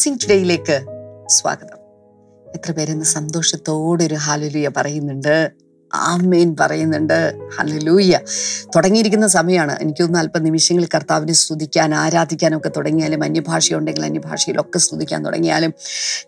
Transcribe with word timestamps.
Blessing 0.00 0.22
ടുഡേയിലേക്ക് 0.22 0.76
സ്വാഗതം. 1.28 1.80
എത്ര 2.54 2.72
പേരെന്ന് 2.72 3.04
സന്തോഷത്തോടെ 3.04 4.04
ഒരു 4.04 4.14
ഹാലുലിയ 4.14 4.70
പറയുന്നുണ്ട്. 4.76 5.52
ആമേൻ 5.94 6.56
പറയുന്നുണ്ട്. 6.60 7.34
ഹലലൂയ്യ 7.58 8.20
തുടങ്ങിയിരിക്കുന്ന 8.76 9.26
സമയമാണ് 9.26 9.76
എനിക്കൊന്ന് 9.80 10.18
അല്പം 10.18 10.44
നിമിഷങ്ങളിൽ 10.44 10.88
കർത്താവിനെ 10.94 11.32
സ്തുതിക്കാൻ 11.32 11.94
ആരാധിക്കാനൊക്കെ 11.94 12.70
തുടങ്ങിയാലും 12.76 13.24
അന്യഭാഷയുണ്ടെങ്കിൽ 13.24 14.04
അന്യഭാഷയിലൊക്കെ 14.04 14.78
സ്തുതിക്കാൻ 14.78 15.24
തുടങ്ങിയാലും 15.24 15.74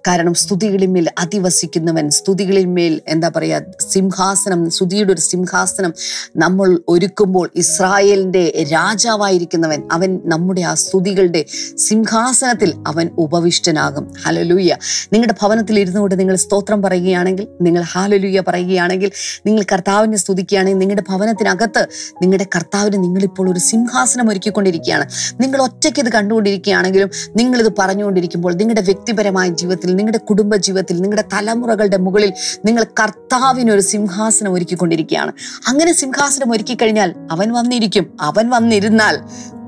കാരണം 0.08 0.34
സ്തുതികളിന്മേൽ 0.34 1.08
അധിവസിക്കുന്നവൻ 1.18 2.10
സ്തുതികളിന്മേൽ 2.10 3.00
എന്താ 3.08 3.30
പറയുക 3.36 3.62
സിംഹാസനം 3.90 4.70
സ്തുതിയുടെ 4.70 5.12
ഒരു 5.12 5.20
സിംഹാസനം 5.20 5.92
നമ്മൾ 6.36 6.78
ഒരുക്കുമ്പോൾ 6.88 7.50
ഇസ്രായേലിന്റെ 7.56 8.66
രാജാവായിരിക്കുന്നവൻ 8.72 9.88
അവൻ 9.92 10.20
നമ്മുടെ 10.24 10.60
ആ 10.60 10.74
സ്തുതികളുടെ 10.74 11.44
സിംഹാസനത്തിൽ 11.78 12.74
അവൻ 12.86 13.10
ഉപവിഷ്ടനാകും. 13.18 14.14
ഹലലൂയ്യ 14.26 14.76
നിങ്ങളുടെ 15.12 15.34
ഭവനത്തിൽ 15.42 15.80
ഇരുന്നുകൊണ്ട് 15.80 16.20
നിങ്ങൾ 16.20 16.36
സ്തോത്രം 16.36 16.82
പറയുകയാണെങ്കിൽ 16.82 17.48
നിങ്ങൾ 17.60 17.82
ഹാലലൂയ 17.82 18.40
പറയുകയാണെങ്കിൽ 18.48 19.10
നിങ്ങൾ 19.52 19.66
കർത്താവിനെ 19.72 20.16
സ്തുതിക്കുകയാണെങ്കിൽ 20.16 20.78
നിങ്ങളുടെ 20.78 21.04
ഭവനത്തിനകത്ത് 21.08 21.82
നിങ്ങളുടെ 22.22 22.46
കർത്താവിന് 22.56 22.98
നിങ്ങളിപ്പോൾ 23.04 23.46
ഒരു 23.52 23.58
സിംഹാസനം 23.58 24.30
ഒരുക്കിക്കൊണ്ടിരിക്കുകയാണ്. 24.30 25.04
നിങ്ങൾ 25.40 25.62
ഒറ്റയ്ക്ക് 25.62 26.00
ഇത് 26.00 26.10
കണ്ടുകൊണ്ടിരിക്കുകയാണെങ്കിലും 26.12 27.10
നിങ്ങളിത് 27.36 27.72
പറഞ്ഞുകൊണ്ടിരിക്കുമ്പോൾ 27.78 28.52
നിങ്ങളുടെ 28.54 28.80
വ്യക്തിപരമായ 28.80 29.48
ജീവിതത്തിൽ 29.48 29.96
നിങ്ങളുടെ 29.96 30.18
കുടുംബ 30.18 30.56
ജീവിതത്തിൽ 30.56 30.96
നിങ്ങളുടെ 31.00 31.24
തലമുറകളുടെ 31.32 31.96
മുകളിൽ 31.96 32.32
നിങ്ങൾ 32.64 32.84
കർത്താവിനൊരു 33.00 33.80
സിംഹാസനം 33.80 34.52
ഒരുക്കിക്കൊണ്ടിരിക്കുകയാണ്. 34.52 35.32
അങ്ങനെ 35.68 35.92
സിംഹാസനം 35.92 36.52
ഒരുക്കി 36.52 36.74
കഴിഞ്ഞാൽ 36.74 37.14
അവൻ 37.30 37.52
വന്നിരിക്കും. 37.52 38.06
അവൻ 38.20 38.50
വന്നിരുന്നാൽ 38.50 39.16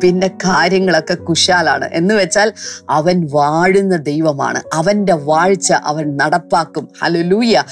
പിന്നെ 0.04 0.28
കാര്യങ്ങളൊക്കെ 0.44 1.14
കുശാലാണ്. 1.14 1.86
എന്ന് 1.92 2.14
വെച്ചാൽ 2.14 2.52
അവൻ 2.90 3.16
വാഴുന്ന 3.32 3.96
ദൈവമാണ്. 3.96 4.60
അവന്റെ 4.72 5.14
വാഴ്ച 5.28 5.72
അവൻ 5.72 6.06
നടപ്പാക്കും. 6.16 6.88
ഹലലൂയ 7.02 7.62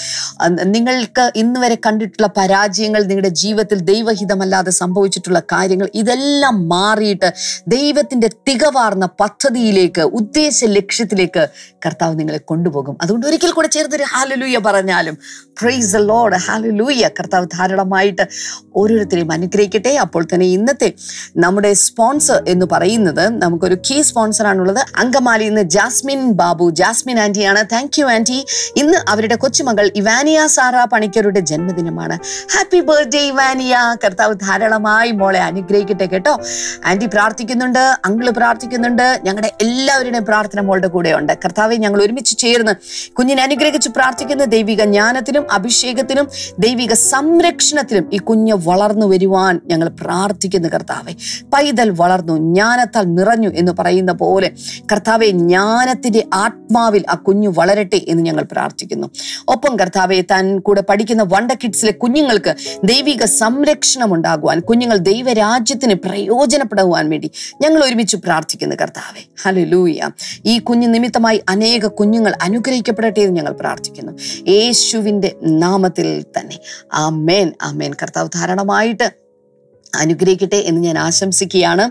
നിങ്ങൾക്ക് 0.63 1.25
ഇന്ന് 1.37 1.61
വരെ 1.61 1.77
കണ്ടിട്ടുള്ള 1.87 2.29
പരാജയങ്ങൾ 2.37 3.01
നിങ്ങളുടെ 3.03 3.33
ജീവിതത്തിൽ 3.43 3.79
ദൈവഹിതമല്ലാതെ 3.93 4.71
സംഭവിച്ചിട്ടുള്ള 4.71 5.41
കാര്യങ്ങൾ 5.53 5.89
ഇതെല്ലാം 5.95 6.57
മാറിയിട്ട് 6.69 7.29
ദൈവത്തിന്റെ 7.69 8.29
തികവാർന്ന 8.49 9.07
പദ്ധതിയിലേക്ക് 9.21 10.01
ഉദ്ദേശ 10.21 10.65
ലക്ഷ്യത്തിലേക്ക് 10.65 11.43
കർത്താവ് 11.87 12.15
നിങ്ങളെ 12.19 12.39
കൊണ്ടുപോകും. 12.51 12.97
അതുകൊണ്ട് 13.03 13.27
ഒരിക്കൽ 13.27 13.51
കൂടെ 13.51 13.69
ചേർത്തൊരു 13.69 14.07
ഹാലലൂയ 14.13 14.59
പറഞ്ഞാലും 14.67 15.17
പ്രൈസ് 15.61 15.97
ലോഡ് 15.99 16.37
ഹാലലൂയ 16.37 17.05
കർത്താവ് 17.21 17.47
ധാരാളമായിട്ട് 17.59 18.25
ഓരോരുത്തരെയും 18.77 19.33
അനുഗ്രഹിക്കട്ടെ. 19.33 19.93
അപ്പോൾ 20.05 20.23
തന്നെ 20.25 20.47
ഇന്നത്തെ 20.47 20.89
നമ്മുടെ 21.37 21.73
സ്പോൺസർ 21.73 22.21
എന്ന് 22.31 22.67
പറയുന്നത് 22.73 23.43
നമുക്കൊരു 23.43 23.75
കീ 23.75 24.03
സ്പോൺസർ 24.03 24.47
ആണുള്ളത് 24.47 24.79
അങ്കമാലി 24.97 25.49
നിന്ന് 25.49 25.63
ജാസ്മിൻ 25.63 26.33
ബാബു. 26.33 26.71
ജാസ്മിൻ 26.71 27.21
ആന്റിയാണ് 27.21 27.65
താങ്ക് 27.73 28.01
യു 28.01 28.07
ആന്റി. 28.07 28.47
ഇന്ന് 28.77 28.99
അവരുടെ 29.09 29.37
കൊച്ചുമകൾ 29.37 29.91
ഇവാനിയ 29.97 30.47
സാറ 30.47 30.85
പണിക്കരുടെ 30.85 31.41
ജന്മദിനമാണ്. 31.41 32.19
Happy 32.57 32.81
birthday 32.81 33.19
Ivania. 33.19 33.77
കർത്താവ് 34.05 34.35
ധാരാളമായി 34.35 35.11
മോളെ 35.11 35.41
അനുഗ്രഹിക്കട്ടെ 35.41 36.07
കേട്ടോ. 36.07 36.41
ആന്റി 36.87 37.07
പ്രാർത്ഥിക്കുന്നുണ്ട്. 37.07 37.79
അങ്കിൾ 37.79 38.31
പ്രാർത്ഥിക്കുന്നുണ്ട്. 38.31 39.21
ഞങ്ങളുടെ 39.25 39.53
എല്ലാവരുടെയും 39.61 40.25
പ്രാർത്ഥന 40.25 40.61
മോളുടെ 40.61 40.89
കൂടെ 40.89 41.13
ഉണ്ട് 41.13 41.33
കർത്താവെ 41.45 41.77
ഞങ്ങൾ 41.77 42.03
ഒരുമിച്ച് 42.03 42.39
ചേർന്ന് 42.39 42.73
കുഞ്ഞിനെ 43.13 43.43
അനുഗ്രഹിച്ച് 43.43 43.89
പ്രാർത്ഥിക്കുന്ന 43.89 44.45
ദൈവിക 44.45 44.83
ജ്ഞാനത്തിനും 44.83 45.53
അഭിഷേകത്തിനും 45.53 46.29
ദൈവിക 46.59 46.93
സംരക്ഷണത്തിനും 46.93 48.11
ഈ 48.13 48.19
കുഞ്ഞ് 48.19 48.53
വളർന്നു 48.53 49.07
വരുവാൻ 49.07 49.61
ഞങ്ങൾ 49.67 49.89
പ്രാർത്ഥിക്കുന്നു 49.89 50.69
കർത്താവെ. 50.69 51.13
പൈതൽ 51.53 51.91
വളർന്നു 52.03 52.37
ജ്ഞാനത്താൽ 52.37 53.05
നിറഞ്ഞു 53.15 53.49
എന്ന് 53.49 53.73
പറയുന്ന 53.79 54.13
പോലെ 54.13 54.51
കർത്താവെ 54.93 55.27
ജ്ഞാനത്തിന്റെ 55.27 56.23
ആത്മാവിൽ 56.35 57.05
ആ 57.11 57.15
കുഞ്ഞു 57.15 57.49
വളരട്ടെ 57.59 58.01
എന്ന് 58.09 58.23
ഞങ്ങൾ 58.23 58.45
പ്രാർത്ഥിക്കുന്നു. 58.53 59.07
ഒപ്പം 59.49 59.77
കർത്താവെ 59.77 60.21
താൻ 60.31 60.59
കൂടെ 60.59 60.83
പഠിക്കുന്ന 60.89 61.23
വണ്ട 61.23 61.53
കിഡ്സിലെ 61.53 61.93
കുഞ്ഞുങ്ങൾക്ക് 61.93 62.55
ദൈവിക 62.85 63.25
സംരക്ഷണം 63.25 64.15
ഉണ്ടാകുവാൻ 64.15 64.61
കുഞ്ഞുങ്ങൾ 64.61 64.97
ദൈവരാജ്യത്തിന് 64.97 65.95
പ്രയോജനപ്പെടുവാൻ 65.95 67.11
വേണ്ടി 67.11 67.31
ഞങ്ങൾ 67.61 67.85
ഒരുമിച്ച് 67.85 68.17
പ്രാർത്ഥിക്കുന്നു 68.17 68.77
കർത്താവെ. 68.83 69.23
ഹലലൂയ 69.45 70.11
ഈ 70.47 70.59
കുഞ്ഞു 70.59 70.89
നിമിത്തമായി 70.89 71.43
അനേക 71.49 71.87
കുഞ്ഞുങ്ങൾ 71.87 72.33
അനുഗ്രഹിക്കപ്പെടട്ടെ 72.43 73.21
എന്ന് 73.21 73.37
ഞങ്ങൾ 73.37 73.53
പ്രാർത്ഥിക്കുന്നു. 73.53 74.13
യേശുവിന്റെ 74.51 75.31
നാമത്തിൽ 75.43 76.09
തന്നെ. 76.39 76.59
ആ 76.95 77.09
മേൻ 77.09 77.53
ആ 77.63 77.73
മേൻ 77.73 77.93
കർത്താവ് 78.03 78.29
ധാരാളമായിട്ട് 78.35 79.22
അനുഗ്രഹിക്കട്ടെ 80.01 80.57
എന്ന് 80.57 80.81
ഞാൻ 80.81 80.99
ആശംസിക്കുകയാണ് 80.99 81.91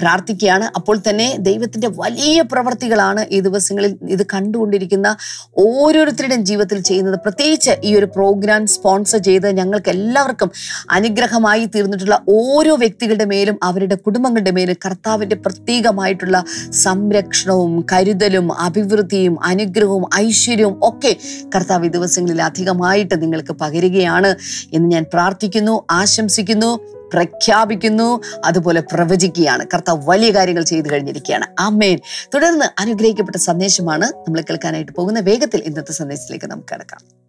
പ്രാർത്ഥിക്കുകയാണ്. 0.00 0.66
അപ്പോൾ 0.76 0.96
തന്നെ 1.08 1.36
ദൈവത്തിന്റെ 1.40 1.88
വലിയ 1.88 2.42
പ്രവർത്തികളാണ് 2.42 3.26
ഈ 3.30 3.40
ദിവസങ്ങളിൽ 3.40 3.98
ഇത് 4.08 4.24
കണ്ടുകൊണ്ടിരിക്കുന്ന 4.34 5.16
ഓരോരുത്തരുടെയും 5.58 6.44
ജീവിതത്തിൽ 6.44 6.80
ചെയ്യുന്നത്. 6.80 7.18
പ്രത്യേകിച്ച് 7.24 7.70
ഈ 7.84 7.94
ഒരു 7.94 8.06
പ്രോഗ്രാം 8.06 8.66
സ്പോൺസർ 8.66 9.18
ചെയ്ത് 9.18 9.48
ഞങ്ങൾക്ക് 9.50 9.90
എല്ലാവർക്കും 9.90 10.50
അനുഗ്രഹമായി 10.90 11.64
തീർന്നിട്ടുള്ള 11.64 12.18
ഓരോ 12.28 12.76
വ്യക്തികളുടെ 12.76 13.24
മേലും 13.24 13.58
അവരുടെ 13.62 13.94
കുടുംബങ്ങളുടെ 13.94 14.50
മേലും 14.50 14.76
കർത്താവിന്റെ 14.86 15.36
പ്രത്യേകമായിട്ടുള്ള 15.36 16.44
സംരക്ഷണവും 16.70 17.86
കരുതലും 17.92 18.58
അഭിവൃദ്ധിയും 18.58 19.44
അനുഗ്രഹവും 19.44 20.04
ഐശ്വര്യവും 20.14 20.78
ഒക്കെ 20.82 21.16
കർത്താവ് 21.54 21.86
ഈ 21.86 21.88
ദിവസങ്ങളിൽ 21.88 22.42
അധികമായിട്ട് 22.42 23.22
നിങ്ങൾക്ക് 23.22 23.52
പകരുകയാണ് 23.52 24.36
എന്ന് 24.72 24.88
ഞാൻ 24.88 25.04
പ്രാർത്ഥിക്കുന്നു 25.12 25.82
ആശംസിക്കുന്നു. 25.90 26.72
പ്രഖ്യാപിക്കുന്നു 27.12 28.20
അതുപോലെ 28.44 28.80
പ്രവചിക്കുകയാണ്. 28.80 29.66
കർത്താവ് 29.74 30.02
വലിയ 30.04 30.30
കാര്യങ്ങൾ 30.30 30.62
ചെയ്തു 30.62 30.92
കഴിഞ്ഞിരിക്കുകയാണ്. 30.92 31.46
ആമേൻ. 31.60 31.98
തുടർന്ന് 32.34 32.64
അനുഗ്രഹിക്കപ്പെട്ട 32.80 33.36
സന്ദേശമാണ് 33.36 34.04
നമ്മൾ 34.04 34.40
കേൾക്കാനായിട്ട് 34.40 34.92
പോകുന്ന 34.92 35.20
വേഗത്തിൽ 35.20 35.60
ഇന്നത്തെ 35.60 35.92
സന്ദേശത്തിലേക്ക് 35.92 36.46
നമുക്ക് 36.46 36.68
കിടക്കാം. 36.74 37.22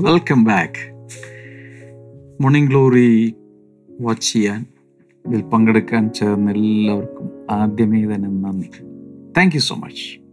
Welcome 0.00 0.44
back 0.44 0.94
Morning 2.42 2.68
Glory 2.68 3.34
watch 4.00 4.32
ചെയ്യാൻ 4.32 4.66
ഇതിൽ 5.26 5.42
പങ്കെടുക്കാൻ 5.42 6.12
ചേർന്ന 6.12 6.50
എല്ലാവർക്കും 6.50 7.46
ആദ്യമേ 7.50 8.04
തന്നെ 8.04 8.28
നന്ദി. 8.28 8.70
താങ്ക് 9.36 9.54
യു 9.54 9.60
സോ 9.60 9.74
മച്ച് 9.74 10.23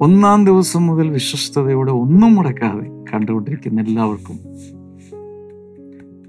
ഒന്നാം 0.00 0.44
ദിവസം 0.44 0.86
മുതൽ 0.86 1.08
വിശ്വസ്തയോടെ 1.08 1.92
ഒന്നും 1.92 2.34
മുടക്കാതെ 2.34 3.14
കണ്ടുകൊണ്ടിരിക്കുന്ന 3.14 3.80
എല്ലാവർക്കും 3.80 4.38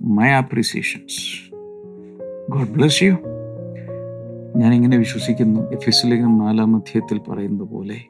my 0.01 0.29
appreciations 0.29 1.51
God 2.51 2.69
bless 2.69 3.03
you 3.03 3.17
ഞാനിങ്ങനെ 4.55 4.97
വിശ്വസിക്കുന്നു. 4.97 5.71
എഫിസിലേഖനം 5.71 6.37
നാലാം 6.37 6.75
അധ്യായത്തിൽ 6.75 7.31
പറയുന്നത് 7.31 7.67
പോലെ 7.67 8.01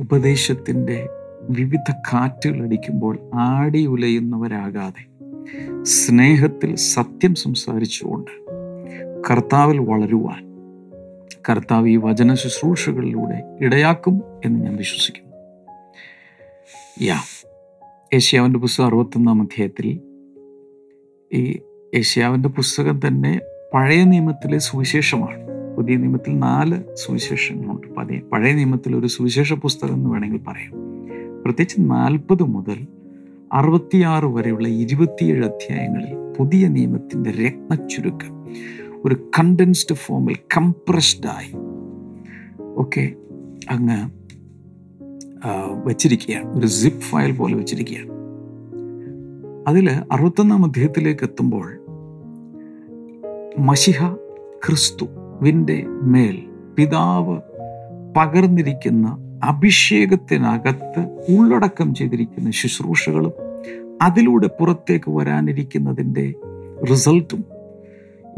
ഉപദേശത്തിന്റെ 0.00 1.08
വിവിധ 1.50 1.92
കാറ്റുകൾ 2.12 2.62
അടിക്കുമ്പോൾ 2.62 3.18
ആടി 3.34 3.86
ഉലയുന്നവരാകാതെ 3.86 5.04
സ്നേഹത്തിൽ 5.82 6.74
സത്യം 6.74 7.34
സംസാരിച്ചുകൊണ്ട് 7.34 8.30
കർത്താവിൽ 9.30 9.78
വളരുവാൻ 9.78 10.53
കർത്താവ് 11.48 11.88
ഈ 11.88 11.96
വചന 11.96 12.34
ശുശ്രൂഷകളിലൂടെ 12.34 13.42
ഇടയാക്കും 13.60 14.22
എന്ന് 14.44 14.60
ഞാൻ 14.60 14.76
വിശ്വസിക്കുന്നു. 14.76 15.36
യാ 17.02 17.18
ഏഷ്യാവിന്റെ 18.14 18.58
പുസ്തകം 18.58 18.86
അറുപത്തൊന്നാം 18.86 19.42
അധ്യായത്തിൽ 19.42 20.00
ഈ 21.32 21.58
ഏഷ്യാവിന്റെ 21.94 22.48
പുസ്തകം 22.48 23.00
തന്നെ 23.06 23.40
പഴയ 23.74 24.04
നിയമത്തിലെ 24.04 24.58
സുവിശേഷമാണ്. 24.58 25.44
പുതിയ 25.76 25.96
നിയമത്തിൽ 25.96 26.38
നാല് 26.38 26.82
സുവിശേഷങ്ങളുണ്ട്. 26.94 27.86
പതിയെ 27.94 28.20
പഴയ 28.20 28.52
നിയമത്തിൽ 28.52 28.96
ഒരു 28.96 29.06
സുവിശേഷ 29.06 29.52
പുസ്തകം 29.52 29.94
എന്ന് 29.94 30.10
വേണമെങ്കിൽ 30.10 30.38
പറയാം. 30.38 30.72
പ്രത്യേകിച്ച് 31.42 31.76
നാൽപ്പത് 31.80 32.42
മുതൽ 32.42 32.86
അറുപത്തിയാറ് 33.52 34.24
വരെയുള്ള 34.24 34.68
ഇരുപത്തിയേഴ് 34.68 35.44
അധ്യായങ്ങളിൽ 35.44 36.32
പുതിയ 36.38 36.68
നിയമത്തിന്റെ 36.68 37.30
രത്നച്ചുരുക്കം. 37.30 38.54
ഒരു 39.06 39.30
കണ്ടൻസ്ഡ് 39.38 39.94
ഫോമിൽ 39.94 40.36
കംപ്രസ്ഡായി 40.56 41.52
ഒക്കെ 42.76 43.12
അങ്ങ് 43.70 44.10
വച്ചിരിക്കുകയാണ്. 45.84 46.58
ഒരു 46.58 46.66
സിപ്പ് 46.66 47.00
ഫയൽ 47.00 47.32
പോലെ 47.32 47.54
വെച്ചിരിക്കുകയാണ്. 47.54 48.10
അതിൽ 49.68 49.90
അറുപത്തൊന്നാം 49.90 50.64
അധ്യായത്തിലേക്ക് 50.64 51.24
എത്തുമ്പോൾ 51.24 51.80
മഷിഹ 53.58 54.14
ക്രിസ്തുവിന്റെ 54.66 55.86
മേൽ 55.88 56.38
പിതാവ് 56.76 57.40
പകർന്നിരിക്കുന്ന 58.16 59.18
അഭിഷേകത്തിനകത്ത് 59.44 61.00
ഉള്ളടക്കം 61.38 61.94
ചെയ്തിരിക്കുന്ന 61.94 62.50
ശുശ്രൂഷകളും 62.50 63.32
അതിലൂടെ 64.02 64.46
പുറത്തേക്ക് 64.46 65.10
വരാനിരിക്കുന്നതിന്റെ 65.10 66.34
റിസൾട്ടും 66.90 67.44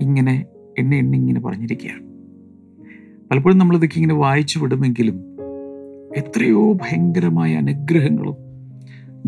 ഇങ്ങനെ 0.00 0.44
എണ്ണ 0.78 0.94
എന്നെ 0.94 1.18
ഇങ്ങനെ 1.18 1.40
പറഞ്ഞിരിക്കുകയാണ്. 1.40 2.02
പലപ്പോഴും 3.30 3.58
നമ്മളിതൊക്കെ 3.58 3.96
ഇങ്ങനെ 3.96 4.14
വായിച്ചു 4.14 4.58
വിടുമെങ്കിലും 4.58 5.20
എത്രയോ 6.16 6.72
ഭയങ്കരമായ 6.72 7.54
അനുഗ്രഹങ്ങളും 7.54 8.34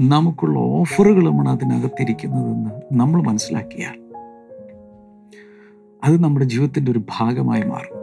നമുക്കുള്ള 0.08 0.58
ഓഫറുകളുമാണ് 0.58 1.48
അതിനകത്തിരിക്കുന്നതെന്ന് 1.48 2.70
നമ്മൾ 2.92 3.22
മനസ്സിലാക്കിയാൽ 3.22 3.98
അത് 6.04 6.24
നമ്മുടെ 6.24 6.46
ജീവിതത്തിന്റെ 6.46 6.92
ഒരു 6.92 6.98
ഭാഗമായി 6.98 7.62
മാറും. 7.62 7.98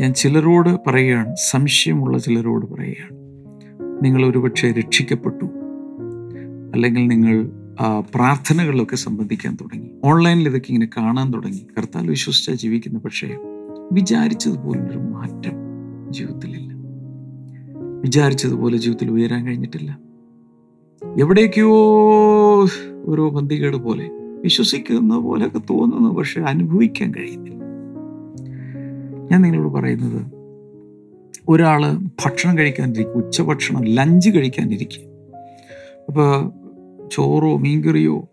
ഞാൻ 0.00 0.14
ചിലരോട് 0.14 0.78
പറയുകയാണ് 0.86 1.34
സംശയമുള്ള 1.50 2.18
ചിലരോട് 2.18 2.66
പറയുകയാണ് 2.66 3.14
നിങ്ങൾ 4.04 4.26
ഒരുപക്ഷെ 4.26 4.72
രക്ഷിക്കപ്പെട്ടു 4.72 5.44
അല്ലെങ്കിൽ 6.74 7.06
നിങ്ങൾ 7.08 7.50
പ്രാർത്ഥനകളിലൊക്കെ 7.82 8.96
സംബന്ധിക്കാൻ 8.96 9.54
തുടങ്ങി. 9.54 9.90
ഓൺലൈനിൽ 10.04 10.48
ഇതൊക്കെ 10.48 10.72
ഇങ്ങനെ 10.72 10.88
കാണാൻ 10.96 11.30
തുടങ്ങി. 11.30 11.66
കർത്താൽ 11.78 12.08
വിശ്വസിച്ചാൽ 12.08 12.54
ജീവിക്കുന്ന. 12.54 12.98
പക്ഷേ 12.98 13.36
വിചാരിച്ചതുപോലൊരു 13.92 14.98
മാറ്റം 14.98 15.52
ജീവിതത്തിലില്ല. 16.10 16.74
വിചാരിച്ചതുപോലെ 18.00 18.76
ജീവിതത്തിൽ 18.76 19.10
ഉയരാൻ 19.10 19.46
കഴിഞ്ഞിട്ടില്ല. 19.46 19.98
എവിടേക്കോ 21.18 21.68
ഓരോ 23.04 23.30
ബന്ധികേട് 23.30 23.76
പോലെ 23.76 24.10
വിശ്വസിക്കുന്ന 24.42 25.18
പോലെയൊക്കെ 25.18 25.58
തോന്നുന്നു. 25.58 26.10
പക്ഷെ 26.10 26.40
അനുഭവിക്കാൻ 26.40 27.12
കഴിയുന്നില്ല. 27.16 27.64
ഞാൻ 29.32 29.42
നിങ്ങളോട് 29.42 29.68
പറയുന്നത് 29.68 30.34
ഒരാൾ 31.48 31.92
ഭക്ഷണം 31.96 32.58
കഴിക്കാനിരിക്കും 32.58 33.12
ഉച്ചഭക്ഷണം 33.12 33.84
ലഞ്ച് 33.84 34.30
കഴിക്കാനിരിക്കും. 34.30 35.02
അപ്പോൾ 36.08 36.52
ചോറോ 37.12 37.56
മീൻകറിയോ 37.56 38.28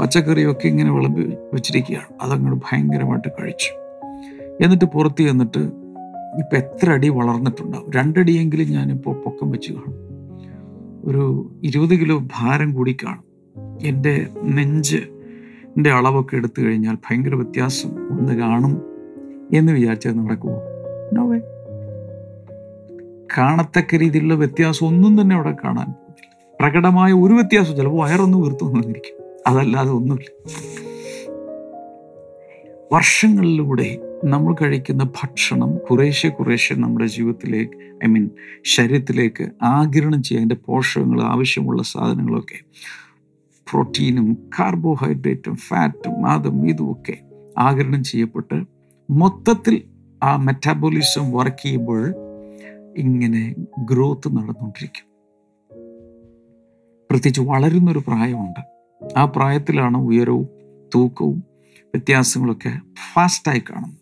പച്ചക്കറിയോ 0.00 0.50
ഒക്കെ 0.50 0.68
ഇങ്ങനെ 0.68 0.92
വിളമ്പി 0.92 1.20
വെച്ചിരിക്കുകയാണ്. 1.52 2.22
അതങ്ങോട്ട് 2.22 2.64
ഭയങ്കരമായിട്ട് 2.72 3.28
കഴിച്ചു. 3.28 3.80
എന്നിട്ട് 4.64 4.84
പുറത്ത് 4.84 5.22
ചെന്നിട്ട് 5.22 5.58
ഇപ്പം 6.38 6.56
എത്ര 6.56 6.90
അടി 6.90 7.08
വളർന്നിട്ടുണ്ടാവും? 7.08 7.90
രണ്ടടിയെങ്കിലും 7.96 8.70
ഞാനിപ്പോൾ 8.70 9.14
പൊക്കം 9.14 9.50
വെച്ച് 9.50 9.72
കാണും. 9.72 9.94
ഒരു 11.04 11.52
ഇരുപത് 11.62 12.00
കിലോ 12.00 12.18
ഭാരം 12.18 12.74
കൂടി 12.74 12.96
കാണും. 13.04 13.30
എന്റെ 13.82 14.26
നെഞ്ച് 14.42 14.96
എന്റെ 15.76 15.90
അളവൊക്കെ 15.90 16.36
എടുത്തു 16.36 16.62
കഴിഞ്ഞാൽ 16.62 16.94
ഭയങ്കര 16.94 17.34
വ്യത്യാസം 17.34 17.88
ഒന്ന് 18.10 18.32
കാണും 18.32 18.82
എന്ന് 19.54 19.72
വിചാരിച്ചത് 19.72 20.18
നടക്കുമോ 20.18 20.60
നോവേ 21.12 21.40
കാണത്തക്ക 23.38 23.94
രീതിയിലുള്ള 23.94 24.34
വ്യത്യാസം 24.34 24.86
ഒന്നും 24.86 25.20
തന്നെ 25.20 25.36
അവിടെ 25.36 25.56
കാണാൻ 25.64 25.94
പ്രകടമായ 26.60 27.12
ഒരു 27.12 27.34
വ്യത്യാസം 27.34 27.76
ചിലപ്പോൾ 27.76 28.08
വയറൊന്ന് 28.08 28.38
വീർത്തു 28.38 28.64
വന്നിരിക്കും. 28.64 29.42
അതല്ലാതെ 29.46 29.90
ഒന്നുമില്ല. 29.90 30.30
വർഷങ്ങളിലൂടെ 32.92 33.98
നമ്മൾ 34.24 34.54
കഴിക്കുന്ന 34.54 35.04
ഭക്ഷണം 35.04 35.78
കുറേശ്ശെ 35.78 36.28
കുറേശ്ശെ 36.28 36.74
നമ്മുടെ 36.74 37.06
ജീവിതത്തിലേക്ക് 37.06 37.72
ഐ 38.04 38.08
മീൻ 38.08 38.30
ശരീരത്തിലേക്ക് 38.64 39.48
ആഗിരണം 39.62 40.22
ചെയ്യുക 40.22 40.40
അതിന്റെ 40.40 40.56
പോഷകങ്ങൾ 40.66 41.22
ആവശ്യമുള്ള 41.22 41.82
സാധനങ്ങളൊക്കെ 41.82 42.60
പ്രോട്ടീനും 43.72 44.50
കാർബോഹൈഡ്രേറ്റും 44.58 45.56
ഫാറ്റും 45.56 46.26
അതും 46.26 46.68
ഇതുമൊക്കെ 46.68 47.18
ആഗിരണം 47.58 48.04
ചെയ്യപ്പെട്ട് 48.04 48.64
മൊത്തത്തിൽ 49.10 49.82
ആ 50.22 50.36
മെറ്റാബോളിസം 50.36 51.32
വർക്ക് 51.32 51.62
ചെയ്യുമ്പോൾ 51.62 52.14
ഇങ്ങനെ 52.96 53.54
ഗ്രോത്ത് 53.84 54.36
നടന്നുകൊണ്ടിരിക്കും. 54.36 55.09
പ്രത്യേകിച്ച് 57.10 57.40
വളരുന്നൊരു 57.40 57.98
പ്രായമുണ്ട്. 57.98 58.60
ആ 59.16 59.24
പ്രായത്തിലാണ് 59.24 59.96
ഉയരവും 59.96 60.48
തൂക്കവും 60.94 61.44
വ്യത്യാസങ്ങളൊക്കെ 61.84 62.72
ഫാസ്റ്റായി 63.12 63.58
കാണുന്നത്. 63.58 64.00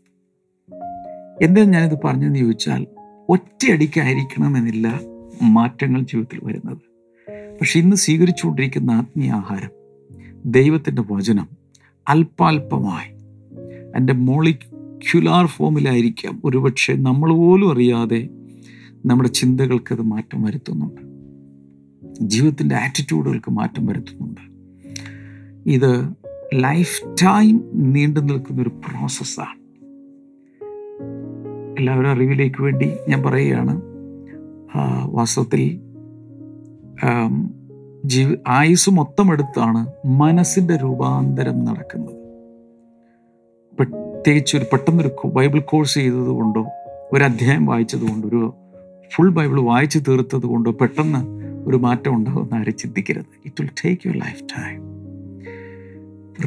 എന്തിനാണ് 1.45 1.73
ഞാനിത് 1.73 1.99
പറഞ്ഞെന്ന് 2.05 2.39
ചോദിച്ചാൽ 2.39 2.87
ഒറ്റയടിക്കായിരിക്കണമെന്നില്ല 3.29 5.01
മാറ്റങ്ങൾ 5.43 6.01
ജീവിതത്തിൽ 6.01 6.41
വരുന്നത്. 6.43 6.79
പക്ഷെ 7.59 7.81
ഇന്ന് 7.81 7.97
സ്വീകരിച്ചുകൊണ്ടിരിക്കുന്ന 7.97 8.91
ആത്മീയ 8.91 9.31
ആഹാരം 9.31 9.71
ദൈവത്തിന്റെ 10.47 11.03
വചനം 11.11 11.49
അല്പാൽപമായി. 12.09 13.13
എന്റെ 13.97 14.13
മോളിക്യുലാർ 14.13 15.47
ഫോമിലായിരിക്കാം 15.47 16.43
ഒരുപക്ഷെ 16.45 16.93
നമ്മൾ 16.93 17.33
പോലും 17.33 17.73
അറിയാതെ 17.73 18.29
നമ്മുടെ 19.07 19.29
ചിന്തകൾക്ക് 19.29 19.93
അത് 19.93 20.03
മാറ്റം 20.03 20.43
വരുത്തുന്നുണ്ട്. 20.43 21.08
ജീവിതത്തിന്റെ 22.21 22.75
ആറ്റിറ്റ്യൂഡുകൾക്ക് 22.75 23.51
മാറ്റം 23.51 23.87
വരുത്തുന്നുണ്ട്. 23.87 24.41
ഇത് 25.67 26.15
ലൈഫ് 26.55 27.15
ടൈം 27.23 27.71
നീണ്ടു 27.75 28.21
നിൽക്കുന്നൊരു 28.21 28.69
പ്രോസസ്സാണ് 28.69 29.59
എല്ലാവരും 31.79 32.11
അറിവിലേക്ക് 32.11 32.63
വേണ്ടി 32.63 32.93
ഞാൻ 33.09 33.23
പറയുകയാണ്. 33.23 33.83
വാസ്തവത്തിൽ 35.05 35.81
ജീവ 38.05 38.35
ആയുസ് 38.49 38.91
മൊത്തം 38.91 39.33
എടുത്താണ് 39.33 39.87
മനസ്സിന്റെ 40.07 40.77
രൂപാന്തരം 40.77 41.65
നടക്കുന്നത്. 41.65 42.19
പ്രത്യേകിച്ച് 43.79 44.57
ഒരു 44.57 44.65
പെട്ടെന്നൊരു 44.65 45.29
ബൈബിൾ 45.29 45.61
കോഴ്സ് 45.61 45.95
ചെയ്തതുകൊണ്ടോ 45.95 46.67
ഒരു 47.13 47.25
അധ്യായം 47.25 47.67
വായിച്ചത് 47.67 48.01
കൊണ്ടോ 48.01 48.29
ഒരു 48.29 48.55
ഫുൾ 49.15 49.31
ബൈബിൾ 49.31 49.61
വായിച്ചു 49.61 49.99
തീർത്തത് 49.99 50.47
കൊണ്ടോ 50.47 50.73
പെട്ടെന്ന് 50.73 51.38
ഒരു 51.67 51.77
മാറ്റം 51.77 52.15
ഉണ്ടാകുമെന്ന് 52.15 52.57
ആരും 52.57 52.77
ചിന്തിക്കരുത്. 52.77 53.25
It 53.45 53.63
will 53.63 53.71
take 53.85 54.09
your 54.09 54.19
lifetime 54.43 54.99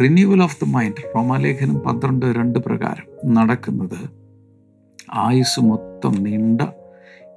renewal 0.02 0.44
of 0.44 0.58
the 0.66 0.68
mind 0.68 1.04
റോമാലേഖനം 1.16 1.80
പന്ത്രണ്ട് 1.80 2.26
രണ്ട് 2.26 2.60
പ്രകാരം 2.60 3.34
നടക്കുന്നത് 3.34 4.22
ആയുസ് 5.14 5.60
മൊത്തം 5.60 6.24
നീണ്ട 6.24 6.62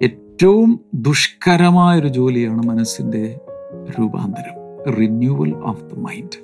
ഏറ്റവും 0.03 0.81
ദുഷ്കരമായൊരു 0.95 2.09
ജോലിയാണ് 2.09 2.63
മനസ്സിന്റെ 2.63 3.41
രൂപാന്തരം. 3.99 4.57
Renewal 4.93 5.55
of 5.57 5.85
the 5.85 5.99
mind 5.99 6.39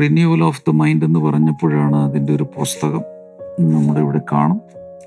renewal 0.00 0.44
of 0.44 0.62
the 0.68 0.70
mind 0.70 1.04
എന്ന് 1.04 1.20
പറഞ്ഞപ്പോഴാണ് 1.20 1.96
അതിന്റെ 1.96 2.32
ഒരു 2.32 2.42
പുസ്തകം 2.42 3.02
നമ്മുടെ 3.60 4.00
ഇവിടെ 4.00 4.20
കാണും 4.32 4.60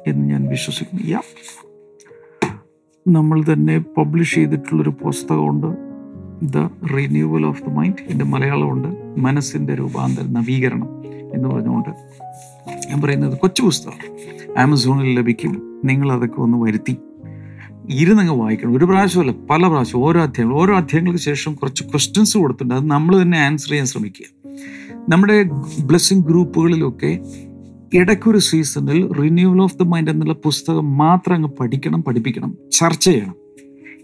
എന്ന് 0.07 0.29
ഞാൻ 0.29 0.47
വിശ്വസിക്കുന്നു. 0.47 1.07
യാ 1.11 1.19
നമ്മൾ 3.07 3.43
തന്നെ 3.53 3.79
പബ്ലിഷ് 3.97 4.35
ചെയ്തിട്ടുള്ളൊരു 4.35 4.89
പുസ്തകമുണ്ട്. 4.89 5.67
The 6.43 6.57
renewal 6.85 7.45
of 7.45 7.63
the 7.63 7.69
mind 7.69 8.11
എന്റെ 8.11 8.25
മലയാളമുണ്ട്. 8.25 9.19
മനസ്സിന്റെ 9.19 9.75
രൂപാന്തരം 9.75 10.33
നവീകരണം 10.33 10.87
എന്ന് 11.33 11.49
പറഞ്ഞുകൊണ്ട് 11.49 11.89
ഞാൻ 12.87 13.01
പറയുന്നത് 13.01 13.37
കൊച്ചു 13.37 13.61
പുസ്തകം 13.61 14.17
ആമസോണിൽ 14.59 15.19
ലഭിക്കും. 15.19 15.81
നിങ്ങൾ 15.85 16.11
അതൊക്കെ 16.11 16.41
ഒന്ന് 16.41 16.57
വരുത്തി. 16.57 16.97
ഇരുന്നങ്ങ് 17.89 18.33
വായിക്കണം. 18.33 18.77
ഒരു 18.77 18.85
പ്രാവശ്യമല്ല 18.85 19.31
പല 19.31 19.67
പ്രാവശ്യം 19.67 19.99
ഓരോ 19.99 20.21
അധ്യായങ്ങൾ 20.21 20.55
ഓരോ 20.55 20.77
അധ്യായങ്ങൾക്ക് 20.77 21.19
ശേഷം 21.19 21.55
കുറച്ച് 21.55 21.83
ക്വസ്റ്റ്യൻസ് 21.83 22.37
കൊടുത്തിട്ടുണ്ട്. 22.37 22.73
അത് 22.73 22.85
നമ്മൾ 22.85 23.21
തന്നെ 23.21 23.37
ആൻസർ 23.37 23.69
ചെയ്യാൻ 23.69 23.85
ശ്രമിക്കുക. 23.85 24.49
നമ്മുടെ 25.09 25.43
ബ്ലെസ്സിങ് 25.83 26.23
ഗ്രൂപ്പുകളിലൊക്കെ 26.23 27.19
ഇടയ്ക്കൊരു 27.93 28.37
സീസണിൽ 28.37 29.13
റിന്യൂവൽ 29.13 29.61
ഓഫ് 29.61 29.77
ദ 29.77 29.81
മൈൻഡ് 29.81 30.11
എന്നുള്ള 30.11 30.33
പുസ്തകം 30.33 30.97
മാത്രം 30.97 31.35
അങ്ങ് 31.35 31.49
പഠിക്കണം 31.59 32.03
പഠിപ്പിക്കണം 32.03 32.57
ചർച്ച 32.71 33.05
ചെയ്യണം 33.05 33.35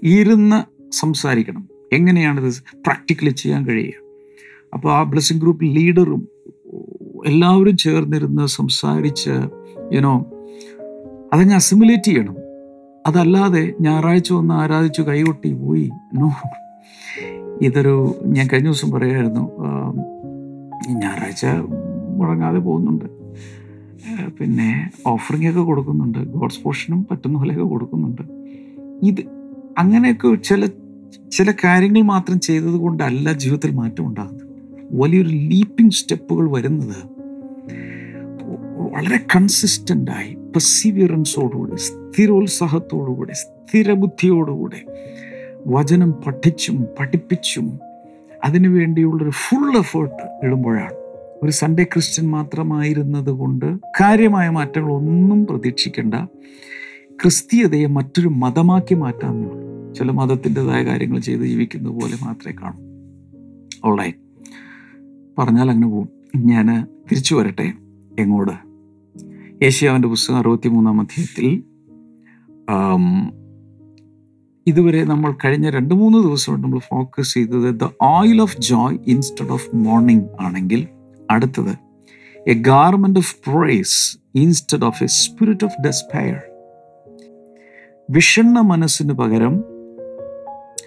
ഇരുന്ന് 0.04 0.64
സംസാരിക്കണം. 0.92 1.70
എങ്ങനെയാണിത് 1.94 2.54
പ്രാക്ടിക്കലി 2.74 3.30
ചെയ്യാൻ 3.30 3.68
കഴിയുക? 3.68 3.94
അപ്പോൾ 4.74 4.94
ആ 4.94 5.04
ബ്ലെസ്സിങ് 5.04 5.42
ഗ്രൂപ്പ് 5.42 5.66
ലീഡറും 5.66 6.28
എല്ലാവരും 7.26 7.78
ചേർന്നിരുന്ന് 7.78 8.48
സംസാരിച്ച് 8.48 9.30
യുനോ 9.94 10.26
അതങ്ങ് 11.34 11.56
അസിമുലേറ്റ് 11.56 12.04
ചെയ്യണം. 12.04 12.36
അതല്ലാതെ 13.08 13.74
ഞായറാഴ്ച 13.82 14.34
വന്ന് 14.34 14.54
ആരാധിച്ചു 14.54 15.02
കൈകൊട്ടി 15.02 15.54
പോയി. 15.54 15.90
നോ 16.14 16.32
ഇതൊരു 17.62 18.16
ഞാൻ 18.26 18.48
കഴിഞ്ഞ 18.48 18.66
ദിവസം 18.66 18.92
പറയായിരുന്നു 18.92 19.66
ആം, 19.66 19.98
ഞായറാഴ്ച 21.00 21.46
മുടങ്ങാതെ 22.18 22.60
പോകുന്നുണ്ട്. 22.60 23.19
പിന്നെ 24.40 24.90
ഓഫറിംഗ് 25.08 25.50
ഒക്കെ 25.50 25.62
കൊടുക്കുന്നുണ്ട് 25.62 26.20
ഗോഡ്സ് 26.20 26.64
പോർഷനും 26.64 27.08
പറ്റുന്ന 27.12 27.38
പോലെയൊക്കെ 27.38 27.66
കൊടുക്കുന്നുണ്ട്. 27.66 28.22
ഇത് 29.04 29.22
അങ്ങനെയൊക്കെ 29.78 30.36
ചില 30.36 30.66
ചില 31.32 31.52
കാര്യങ്ങൾ 31.52 32.02
മാത്രം 32.02 32.40
ചെയ്തത് 32.40 32.78
കൊണ്ടല്ല 32.78 33.34
ജീവിതത്തിൽ 33.34 33.72
മാറ്റം 33.72 34.08
ഉണ്ടാകുന്നത്. 34.08 34.46
വലിയൊരു 34.92 35.28
ലീപ്പിംഗ് 35.28 35.92
സ്റ്റെപ്പുകൾ 35.92 36.52
വരുന്നത് 36.52 37.20
വളരെ 38.94 39.20
കൺസിസ്റ്റന്റായി 39.36 40.34
പെർസിവിയറൻസോടുകൂടി 40.34 41.76
സ്ഥിരോത്സാഹത്തോടുകൂടി 41.76 43.32
സ്ഥിരബുദ്ധിയോടുകൂടി 43.32 44.78
വചനം 45.68 46.12
പഠിച്ചും 46.12 46.86
പഠിപ്പിച്ചും 47.00 47.80
അതിനു 48.44 48.70
വേണ്ടിയുള്ളൊരു 48.70 49.30
ഫുൾ 49.30 49.78
എഫേർട്ട് 49.78 50.46
ഇടുമ്പോഴാണ് 50.46 50.99
ഒരു 51.44 51.52
സൺഡേ 51.52 51.84
ക്രിസ്ത്യൻ 51.84 52.30
മാത്രമായിരുന്നത് 52.30 53.30
കൊണ്ട് 53.30 53.66
കാര്യമായ 54.02 54.50
മാറ്റങ്ങളൊന്നും 54.50 55.48
പ്രതീക്ഷിക്കേണ്ട. 55.48 56.16
ക്രിസ്തീയതയെ 57.22 57.86
മറ്റൊരു 57.86 58.28
മതമാക്കി 58.28 58.96
മാറ്റാമെന്നേ 58.96 59.94
ചില 59.94 60.12
മതത്തിന്റെതായ 60.12 60.86
കാര്യങ്ങൾ 60.86 61.20
ചെയ്ത് 61.20 61.42
ജീവിക്കുന്നത് 61.42 61.94
പോലെ 61.94 62.16
മാത്രമേ 62.26 62.56
കാണൂ. 62.62 62.78
ഓളായി 63.86 64.14
പറഞ്ഞാൽ 65.40 65.72
അങ്ങനെ 65.72 65.88
പോവും. 65.88 66.10
ഞാൻ 66.36 66.68
തിരിച്ചു 67.12 67.36
വരട്ടെ 67.36 67.74
എങ്ങോട് 68.20 68.56
ഏഷ്യാവിന്റെ 69.66 70.08
പുസ്തകം 70.08 70.38
അറുപത്തി 70.38 70.68
മൂന്നാം 70.68 71.02
അധ്യായത്തിൽ 71.02 71.64
ഇതുവരെ 74.68 75.04
നമ്മൾ 75.04 75.32
കഴിഞ്ഞ 75.46 75.70
രണ്ട് 75.70 75.94
മൂന്ന് 75.94 76.18
ദിവസമായിട്ട് 76.18 76.66
നമ്മൾ 76.66 76.80
ഫോക്കസ് 76.80 77.34
ചെയ്തത് 77.34 77.80
the 77.80 77.88
oil 78.02 78.42
of 78.42 78.58
joy 78.62 78.98
instead 79.08 79.50
of 79.50 79.76
mourning 79.76 80.26
ആണെങ്കിൽ 80.42 80.88
അടുത്തത്. 81.30 81.74
A 82.48 82.54
garment 82.54 83.20
of 83.20 83.36
praise 83.50 83.98
instead 84.36 84.86
of 84.86 85.04
a 85.04 85.08
spirit 85.08 85.66
of 85.66 85.82
despair 85.86 86.38
വിഷണ്ണ 88.10 88.60
മനസ്സിന് 88.62 89.14
പകരം 89.14 89.64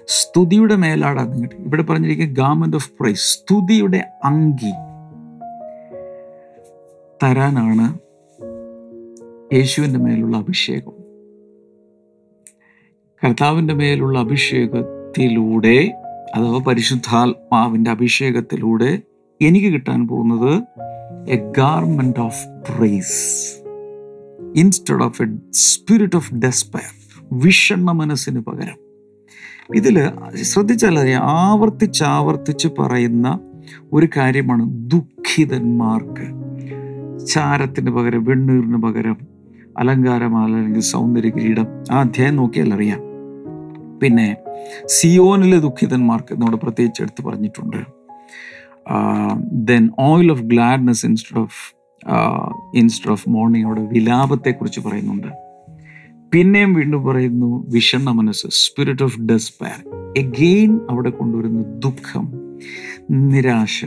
സ്തുതിയുടെ 0.07 0.77
മേലാടാ 0.77 1.23
ഇവിടെ 1.59 1.83
പറഞ്ഞിരിക്കുന്ന 1.83 2.33
ഗാർമെന്റ് 2.33 2.77
ഓഫ് 2.77 2.91
പ്രൈസ് 3.01 3.23
സ്തുതിയുടെ 3.35 4.01
അങ്കി 4.25 4.73
തരാനാണ് 7.25 7.87
യേശുവിന്റെ 9.55 9.99
മേലുള്ള 9.99 10.37
അഭിഷേകം. 10.37 10.95
കർത്താവിന്റെ 13.23 13.75
മേലുള്ള 13.75 14.19
അഭിഷേകത്തിലൂടെ 14.19 15.79
അഥവാ 16.35 16.59
പരിശുദ്ധാത്മാവിന്റെ 16.67 17.91
അഭിഷേകത്തിലൂടെ 17.91 19.03
എനിക്ക് 19.47 19.67
കിട്ടാൻ 19.67 20.09
പോകുന്നത് 20.09 20.53
a 21.31 21.53
garment 21.59 22.21
of 22.21 22.47
praise 22.47 23.21
instead 24.57 25.03
of 25.03 25.23
a 25.23 25.27
spirit 25.51 26.17
of 26.17 26.35
despair 26.35 26.91
വിഷണ്ണ 27.33 27.91
മനസ്സിന് 27.91 28.41
പകരം. 28.41 28.79
ഇതിൽ 29.75 30.11
ശ്രദ്ധിച്ചാൽ 30.43 30.99
അറിയാം 30.99 31.23
ആവർത്തിച്ച് 31.23 32.05
ആവർത്തിച്ച് 32.05 32.69
പറയുന്ന 32.79 33.41
ഒരു 33.93 34.09
കാര്യമാണ് 34.17 34.65
ദുഃഖിതന്മാർക്ക്. 34.69 36.27
ചാരത്തിന് 37.27 37.91
പകരം 37.91 38.25
വെണ്ണീറിന് 38.25 38.83
പകരം 38.83 39.17
അലങ്കാരമാല 39.79 40.55
അല്ലെങ്കിൽ 40.55 40.81
സൗന്ദര്യ 40.81 41.31
കിരീടം 41.31 41.67
ആ 41.93 42.01
അധ്യായം 42.01 42.37
നോക്കിയാൽ 42.37 42.75
അറിയാം. 42.75 43.03
പിന്നെ 44.03 44.37
സിയോനിലെ 44.87 45.59
ദുഃഖിതന്മാർക്ക് 45.59 46.33
എന്നോട് 46.33 46.57
പ്രത്യേകിച്ച് 46.57 47.03
എടുത്ത് 47.03 47.23
പറഞ്ഞിട്ടുണ്ട്. 47.23 48.02
Then 49.53 49.91
oil 49.99 50.33
of 50.33 50.43
gladness 50.43 51.07
instead 51.07 51.39
of 51.39 51.75
instead 52.75 53.13
of 53.13 53.29
mourning 53.29 53.67
അവിടെ 53.67 53.81
വിലാപത്തെക്കുറിച്ച് 53.81 54.81
പറയുന്നുണ്ട്. 54.81 55.27
പിന്നെയും 56.33 56.75
വീണ്ടും 56.75 57.05
പറയുന്നു 57.05 57.67
വിഷണ്ണ 57.69 58.11
മനസ്സ് 58.11 58.47
സ്പിരിറ്റ് 58.51 59.03
ഓഫ് 59.03 59.21
ഡെസ്പയർ 59.21 59.79
എഗെയിൻ 60.19 60.81
അവിടെ 60.91 61.11
കൊണ്ടുവരുന്ന 61.11 61.63
ദുഃഖം 61.63 62.33
നിരാശ 63.11 63.85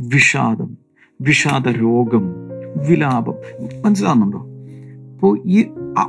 വിഷാദം 0.00 0.78
വിഷാദ 1.20 1.68
രോഗം 1.68 2.24
വിലാപം. 2.88 3.34
മനസ്സിലാകുന്നുണ്ടോ 3.84 4.38
അപ്പോൾ 5.12 5.38
ഈ 5.46 5.64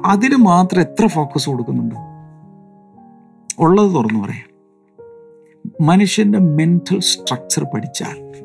അതിന് 0.06 0.36
മാത്രം 0.36 0.82
എത്ര 0.82 1.08
ഫോക്കസ് 1.08 1.50
കൊടുക്കുന്നുണ്ട്? 1.50 1.96
ഉള്ളത് 3.60 3.96
തുറന്നു 3.96 4.20
പറയാം. 4.20 4.49
മനുഷ്യന്റെ 5.82 6.40
മെന്റൽ 6.40 7.00
സ്ട്രക്ചർ 7.00 7.64
പഠിച്ചാൽ 7.64 8.44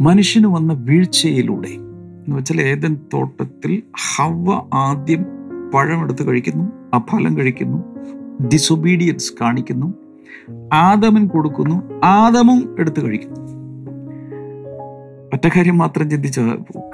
മനുഷ്യന് 0.00 0.46
വന്ന 0.46 0.72
വീഴ്ചയിലൂടെ 0.72 1.68
എന്ന് 1.68 2.36
വെച്ചാൽ 2.36 2.60
ഏതൻ 2.60 2.96
തോട്ടത്തിൽ 3.14 3.82
ഹവ 4.16 4.50
ആദ്യം 4.74 5.26
പഴമെടുത്ത് 5.74 6.28
കഴിക്കുന്നു 6.28 6.64
ആ 6.94 6.98
ഫലം 6.98 7.38
കഴിക്കുന്നു 7.38 7.78
ഡിസൊബീഡിയൻസ് 8.48 9.32
കാണിക്കുന്നു 9.40 9.94
ആദമൻ 10.72 11.26
കൊടുക്കുന്നു 11.26 12.00
ആദമും 12.04 12.76
എടുത്ത് 12.78 13.04
കഴിക്കുന്നു. 13.04 13.40
ഒറ്റ 15.34 15.48
കാര്യം 15.48 15.78
മാത്രം 15.78 16.10
ചിന്തിച്ച 16.10 16.40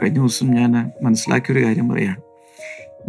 കഴിഞ്ഞ 0.02 0.18
ദിവസം 0.18 0.46
ഞാൻ 0.46 0.90
മനസ്സിലാക്കിയൊരു 1.02 1.64
കാര്യം 1.64 1.88
പറയാണ് 1.88 2.20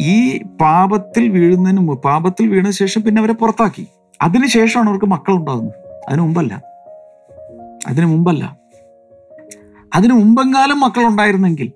ഈ 0.00 0.42
പാപത്തിൽ 0.60 1.28
വീഴുന്നതിന് 1.28 1.88
പാപത്തിൽ 1.88 2.48
വീണ 2.48 2.70
ശേഷം 2.70 3.02
പിന്നെ 3.02 3.20
അവരെ 3.20 3.32
പുറത്താക്കി. 3.32 3.86
അതിനുശേഷമാണ് 4.22 4.88
അവർക്ക് 4.88 5.06
മക്കൾ 5.06 5.32
ഉണ്ടാകുന്നത് 5.32 5.81
അതിനു 6.08 6.22
മുമ്പല്ല. 6.22 6.62
അതിനു 7.88 8.06
മുമ്പല്ല. 8.06 8.56
അതിനു 9.94 10.12
മുമ്പെങ്കാലും 10.12 10.80
മക്കൾ 10.80 11.06
ഉണ്ടായിരുന്നെങ്കിൽ 11.06 11.72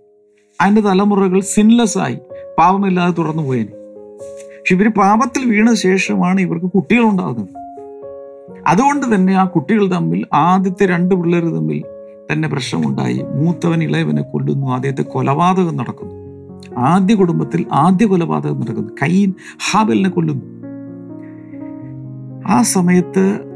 അതിന്റെ 0.61 0.81
തലമുറകൾ 0.81 1.41
സിൻലെസ് 1.41 1.99
ആയി 1.99 2.19
പാപമില്ലാതെ 2.59 3.13
തുടർന്നു 3.13 3.43
പോയേനെ. 3.43 3.73
പക്ഷെ 4.61 4.75
ഇവർ 4.75 4.89
പാപത്തിൽ 4.89 5.51
വീണ 5.51 5.73
ശേഷമാണ് 5.73 6.41
ഇവർക്ക് 6.41 6.67
കുട്ടികൾ 6.67 7.03
ഉണ്ടാകുന്നത് 7.03 7.49
അതുകൊണ്ട് 8.67 9.15
തന്നെ 9.15 9.35
ആ 9.35 9.45
കുട്ടികൾ 9.45 9.91
തമ്മിൽ 9.91 10.27
ആദ്യത്തെ 10.33 10.87
രണ്ട് 10.87 11.15
പിള്ളേർ 11.15 11.45
തമ്മിൽ 11.45 11.85
തന്നെ 12.33 12.49
പ്രശ്നമുണ്ടായി. 12.49 13.23
മൂത്തവൻ 13.35 13.83
ഇളയവനെ 13.83 14.23
കൊല്ലുന്നു. 14.23 14.67
ആദ്യത്തെ 14.67 15.03
കൊലപാതകം 15.03 15.77
നടക്കുന്നു. 15.77 16.15
ആദ്യ 16.79 17.15
കുടുംബത്തിൽ 17.15 17.67
ആദ്യ 17.73 18.07
കൊലപാതകം 18.07 18.61
നടക്കുന്നു. 18.61 18.93
കൈൻ 19.03 19.35
ഹാബലിനെ 19.71 20.11
കൊല്ലുന്നു. 20.11 20.45
ആ 22.47 22.63
സമയത്ത് 22.63 23.56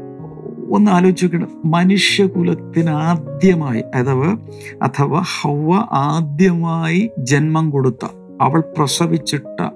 ഒന്ന് 0.71 0.91
ആലോചിക്കണം 0.91 1.61
മനുഷ്യകുലത്തിന് 1.65 2.89
ആദ്യമായി 2.89 3.83
അഥവാ 3.95 4.37
അഥവാ 4.81 5.23
ഹവ 5.41 5.75
ആദ്യമായി 5.91 7.09
ജന്മം 7.17 7.69
കൊടുത്ത 7.69 8.05
അവൾ 8.41 8.63
പ്രസവിച്ചിട്ട 8.77 9.69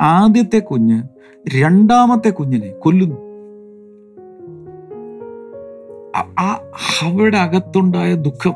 ആദ്യത്തെ 0.00 0.58
കുഞ്ഞ് 0.58 1.02
രണ്ടാമത്തെ 1.58 2.30
കുഞ്ഞിനെ 2.30 2.68
കൊല്ലുന്നു. 2.68 3.28
ആ 6.38 6.58
ഹവയുടെ 6.98 7.38
അകത്തുണ്ടായ 7.38 8.14
ദുഃഖം 8.14 8.54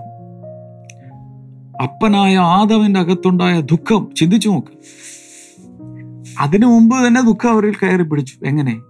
അപ്പനായ 1.83 2.39
ആദവന്റെ 2.39 3.01
അകത്തുണ്ടായ 3.01 3.61
ദുഃഖം 3.61 4.09
ചിന്തിച്ചു 4.17 4.49
നോക്ക്. 4.49 4.69
അതിനു 6.41 6.67
മുമ്പ് 6.67 7.07
തന്നെ 7.07 7.21
ദുഃഖം 7.21 7.51
അവരിൽ 7.51 7.75
കയറി 7.75 8.03
പിടിച്ചു. 8.03 8.45
എങ്ങനെ? 8.45 8.81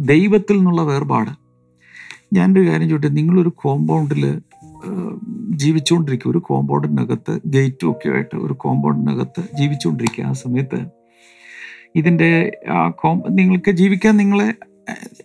ദൈവത്തിൽ 0.00 0.56
നിന്നുള്ള 0.56 0.82
വേർപാട്. 0.82 1.41
ഞാനൊരു 2.32 2.70
കാര്യം 2.70 2.88
ചോദിച്ചു 2.88 3.08
നിങ്ങളൊരു 3.08 3.48
കോമ്പൗണ്ടിൽ 3.48 4.40
ജീവിച്ചുകൊണ്ടിരിക്കുക 5.56 6.30
ഒരു 6.30 6.38
കോമ്പൗണ്ടിനകത്ത് 6.38 7.40
ഗേറ്റും 7.46 7.90
ഒക്കെ 7.90 8.08
ആയിട്ട് 8.08 8.36
ഒരു 8.36 8.52
കോമ്പൗണ്ടിനകത്ത് 8.52 9.42
ജീവിച്ചുകൊണ്ടിരിക്കുക 9.58 10.24
ആ 10.24 10.32
സമയത്ത്. 10.32 10.86
ഇതിന്റെ 11.96 12.58
ആ 12.70 12.88
കോം 12.88 13.22
നിങ്ങൾക്ക് 13.30 13.70
ജീവിക്കാൻ 13.70 14.16
നിങ്ങളെ 14.16 14.54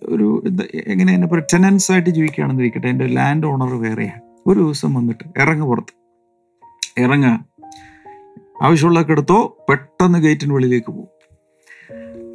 ഒരു 0.03 0.43
എങ്ങനെ 0.87 1.13
എന്നെ 1.13 1.27
പറയുക 1.27 1.45
ടെനൻസ് 1.53 1.91
ആയിട്ട് 1.91 2.09
ജീവിക്കുകയാണെന്ന് 2.09 2.61
ഇരിക്കട്ടെ. 2.61 2.87
എന്റെ 2.87 3.07
ലാൻഡ് 3.07 3.47
ഓണർ 3.47 3.75
വേറെയാണ് 3.75 4.21
ഒരു 4.47 4.59
ദിവസം 4.59 4.93
വന്നിട്ട് 4.93 5.39
ഇറങ്ങ 5.39 5.65
പുറത്ത്. 5.65 5.93
ഇറങ്ങുക 6.97 7.45
ആവശ്യമുള്ളതൊക്കെ 8.61 9.11
എടുത്തോ 9.11 9.65
പെട്ടെന്ന് 9.69 10.19
ഗേറ്റിന് 10.19 10.53
വെളിയിലേക്ക് 10.53 10.87
പോകും. 10.87 11.16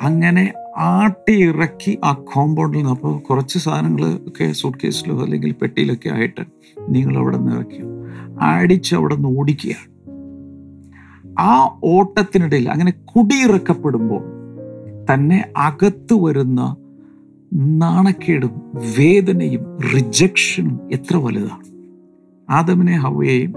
അങ്ങനെ 0.03 0.53
ആട്ടി 0.77 1.33
ഇറക്കി 1.33 1.99
ആ 2.05 2.13
കോമ്പൗണ്ടിൽ 2.13 2.79
നിന്ന്. 2.79 2.91
അപ്പോൾ 2.91 3.19
കുറച്ച് 3.19 3.59
സാധനങ്ങൾ 3.59 4.15
ഒക്കെ 4.15 4.53
സൂട്ട് 4.53 4.79
കേസിലോ 4.85 5.23
അല്ലെങ്കിൽ 5.23 5.55
പെട്ടിയിലൊക്കെ 5.63 6.09
ആയിട്ട് 6.09 6.41
നിങ്ങൾ 6.89 7.17
അവിടെ 7.17 7.37
നിന്ന് 7.37 7.53
ഇറക്കി. 7.53 7.83
അടിച്ച് 8.43 8.95
അവിടെ 8.95 9.15
നിന്ന് 9.15 9.39
ഓടിക്കുകയാണ്. 9.39 9.93
ആ 11.41 11.81
ഓട്ടത്തിനിടയിൽ 11.85 12.71
അങ്ങനെ 12.71 12.91
കുടിയിറക്കപ്പെടുമ്പോൾ 12.91 14.23
തന്നെ 15.13 15.45
അകത്ത് 15.57 16.15
വരുന്ന 16.15 16.77
നാണക്കേടും 17.55 18.61
വേദനയും 18.99 19.79
റിജക്ഷനും 19.95 20.81
എത്ര 20.93 21.17
വലുതാണ്. 21.17 21.73
ആദമിനെ 22.51 22.93
ഹവയെയും 22.93 23.55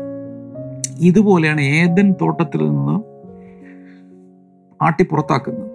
ഇതുപോലെയാണ് 1.00 1.62
ഏതൻ 1.62 2.12
തോട്ടത്തിൽ 2.12 2.68
നിന്ന് 2.68 3.02
ആട്ടി 4.84 5.04
പുറത്താക്കുന്നത്. 5.04 5.75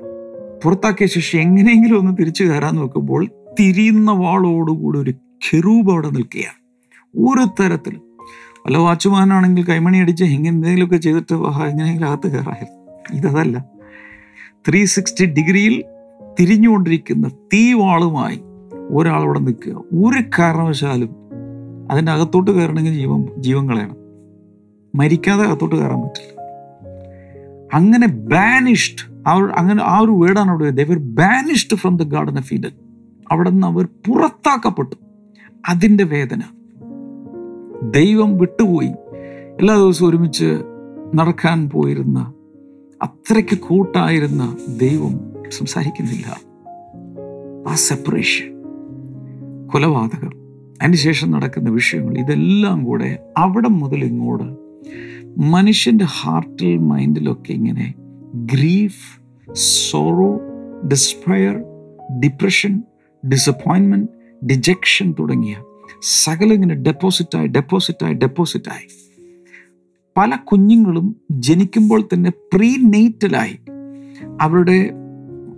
പുറത്താക്കിയ 0.65 1.07
ശേഷം 1.07 1.39
എങ്ങനെയെങ്കിലും 1.39 1.99
ഒന്ന് 1.99 2.17
തിരിച്ചു 2.19 2.45
കയറാൻ 2.45 2.75
നോക്കുമ്പോൾ 2.75 3.27
തിരിയുന്ന 3.61 4.11
വാളോടുകൂടി 4.11 4.99
ഒരു 4.99 5.11
ഖെറൂബ് 5.11 5.93
അവിടെ 5.93 6.09
നിൽക്കുകയാണ്. 6.09 6.61
ഒരു 7.19 7.63
തരത്തിൽ. 7.63 8.01
വല്ല 8.67 8.79
വാച്ച്മാനാണെങ്കിൽ 8.79 9.65
കൈമണി 9.65 9.99
അടിച്ച് 9.99 10.25
എങ്ങനെ 10.25 10.49
എന്തെങ്കിലുമൊക്കെ 10.49 10.97
ചെയ്തിട്ട് 10.97 11.35
എങ്ങനെയെങ്കിലും 11.35 12.09
അകത്ത് 12.09 12.31
കയറായിരുന്നു 12.31 13.29
ഇതല്ല 13.29 13.65
ത്രീ 14.69 14.85
സിക്സ്റ്റി 14.85 15.25
ഡിഗ്രിയിൽ 15.25 15.85
തിരിഞ്ഞുകൊണ്ടിരിക്കുന്ന 16.41 17.29
തീവാളുമായി 17.29 18.41
ഒരാളവിടെ 18.91 19.39
നിൽക്കുക. 19.39 19.73
ഒരു 19.73 20.23
കാരണവശാലും 20.39 21.17
അതിന്റെ 21.91 22.13
അകത്തോട്ട് 22.13 22.51
കയറണമെങ്കിൽ 22.51 22.95
ജീവൻ 22.95 23.27
ജീവൻ 23.39 23.91
മരിക്കാതെ 24.95 25.43
അകത്തോട്ട് 25.43 25.77
കയറാൻ 25.77 26.01
പറ്റില്ല. 26.03 26.41
അങ്ങനെ 27.75 28.07
ബാനിഷ്ഡ് 28.07 29.10
അവർ 29.27 29.51
അങ്ങനെ 29.51 29.83
ആ 29.83 29.99
ഒരു 29.99 30.11
വേർഡാണ് 30.11 30.51
അവിടെ 30.51 30.71
they were 30.71 30.99
banished 30.99 31.77
from 31.77 31.97
the 31.97 32.03
garden 32.03 32.39
of 32.39 32.55
Eden 32.55 32.71
അവിടെ 33.31 33.51
നിന്ന് 33.51 33.67
അവർ 33.67 33.85
പുറത്താക്കപ്പെട്ടു. 33.85 34.97
അതിന്റെ 35.69 36.05
വേദന. 36.05 36.43
ദൈവം 37.91 38.39
വിട്ടുപോയി. 38.39 38.93
എല്ലാ 39.61 39.77
ദിവസവും 39.77 40.11
ഒരുമിച്ച് 40.11 40.59
നടക്കാൻ 41.15 41.71
പോയിരുന്ന 41.71 42.33
അത്രയ്ക്ക് 43.03 43.59
കൂട്ടായിരുന്ന 43.59 44.57
ദൈവം 44.79 45.21
സംസാരിക്കുന്നില്ല. 45.51 46.41
ആ 47.69 47.75
സെപ്പറേഷൻ 47.75 48.63
കൊലപാതകം. 49.67 50.31
അതിനുശേഷം 50.83 51.31
നടക്കുന്ന 51.31 51.71
വിഷയങ്ങൾ 51.71 52.19
ഇതെല്ലാം 52.19 52.85
കൂടെ 52.85 53.19
അവിടെ 53.37 53.69
മുതൽ 53.69 54.05
ഇങ്ങോട്ട് 54.05 54.57
മനുഷ്യന്റെ 55.41 56.05
ഹാർട്ടിൽ 56.05 56.79
മൈൻഡിലൊക്കെ 56.79 57.53
ഇങ്ങനെ 57.53 57.95
grief 58.35 59.21
sorrow 59.55 60.39
despair 60.89 61.55
depression 62.21 62.83
disappointment 63.29 64.09
dejection 64.47 65.13
തുടങ്ങിയ 65.13 65.57
സകല 66.03 66.53
ഇങ്ങനെ 66.53 66.75
ഡെപ്പോസിറ്റായി 66.75 67.49
ഡെപ്പോസിറ്റായി 67.49 68.15
ഡെപ്പോസിറ്റായി 68.15 68.87
പല 70.17 70.37
കുഞ്ഞുങ്ങളും 70.37 71.17
ജനിക്കുമ്പോൾ 71.31 72.09
തന്നെ 72.15 72.31
പ്രീ 72.31 72.77
നെയ്റ്റലായി 72.77 73.59
അവരുടെ 74.41 74.91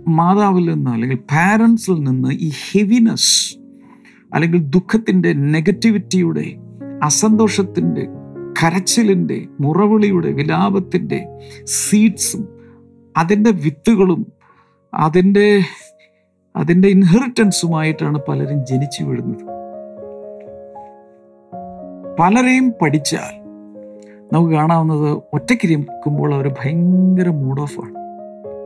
മാതാവിൽ 0.07 0.73
നിന്ന് 0.73 0.91
അല്ലെങ്കിൽ 0.91 1.17
പാരൻസിൽ 1.17 2.03
നിന്ന് 2.03 2.29
ഈ 2.29 2.51
ഹെവിനെസ് 2.71 3.57
അല്ലെങ്കിൽ 4.33 4.59
ദുഃഖത്തിന്റെ 4.69 5.33
നെഗറ്റിവിറ്റിയുടെ 5.33 6.59
അസന്തോഷത്തിന്റെ 7.03 8.07
കരച്ചിലിന്റെ 8.59 9.47
മുറവിളിയുടെ 9.59 10.31
വിലാപത്തിന്റെ 10.31 11.25
സീഡ്സും 11.75 12.52
അതിന്റെ 13.17 13.51
വിത്തുകളും 13.51 14.27
അതിന്റെ 14.93 15.61
അതിന്റെ 16.55 16.87
ഇൻഹെറിറ്റൻസുമായിട്ടാണ് 16.87 18.19
പലരും 18.27 18.65
ജനിച്ചു 18.65 19.03
വീഴുന്നത്. 19.03 19.43
പലരെയും 22.19 22.73
പഠിച്ചാൽ 22.81 23.33
നമുക്ക് 24.33 24.53
കാണാവുന്നത് 24.53 25.17
ഒറ്റയ്ക്ക് 25.33 25.65
ഇരിക്കുമ്പോൾ 25.65 26.33
അവർ 26.33 26.47
ഭയങ്കര 26.47 27.29
മൂഡ് 27.29 27.61
ഓഫാണ് 27.61 27.93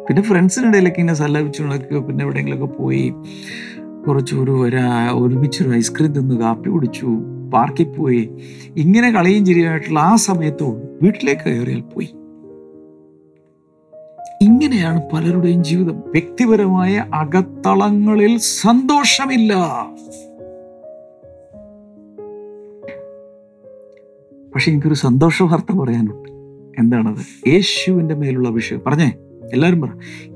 പിന്നെ 0.08 0.22
ഫ്രണ്ട്സിനിടയിലൊക്കെ 0.22 1.00
ഇങ്ങനെ 1.00 1.18
സല്ലപിച്ചു 1.18 1.64
പിന്നെ 2.00 2.24
എവിടെയെങ്കിലുമൊക്കെ 2.24 2.78
പോയി 2.78 3.14
കുറച്ച് 4.08 4.36
ഒരു 4.36 4.52
ഒരു 4.52 4.78
ഒരുമിച്ചൊരു 5.14 5.74
ഐസ്ക്രീം 5.76 6.12
തിന്ന് 6.12 6.36
കാപ്പി 6.36 6.70
കുടിച്ചു 6.70 7.06
പാർക്കിൽ 7.54 7.84
പോയി 7.84 8.30
ഇങ്ങനെ 8.76 9.12
കളിയും 9.12 9.46
ചിരിയായിട്ടുള്ള 9.46 10.00
ആ 10.00 10.16
സമയത്തോട് 10.16 11.06
വീട്ടിലേക്ക് 11.06 11.42
കയറിയാൽ 11.42 11.82
പോയി. 11.82 12.08
ഇങ്ങനെയാണ് 14.42 15.02
പലരുടെയും 15.14 15.64
ജീവിതം. 15.64 16.04
വ്യക്തിപരമായ 16.08 17.06
അകത്തളങ്ങളിൽ 17.14 18.38
സന്തോഷമില്ല. 18.38 19.54
പക്ഷെ 24.54 24.72
എനിക്കൊരു 24.72 24.94
സന്തോഷ 24.94 25.44
വാർത്ത 25.44 25.76
പറയാനുണ്ട്. 25.76 26.30
എന്താണത്? 26.82 27.50
യേശുവിന്റെ 27.50 28.16
മേലുള്ള 28.16 28.48
അഭിഷേകം. 28.48 28.82
പറഞ്ഞേ 28.88 29.12
എല്ലാവരും 29.54 29.82
പറ. 29.82 29.90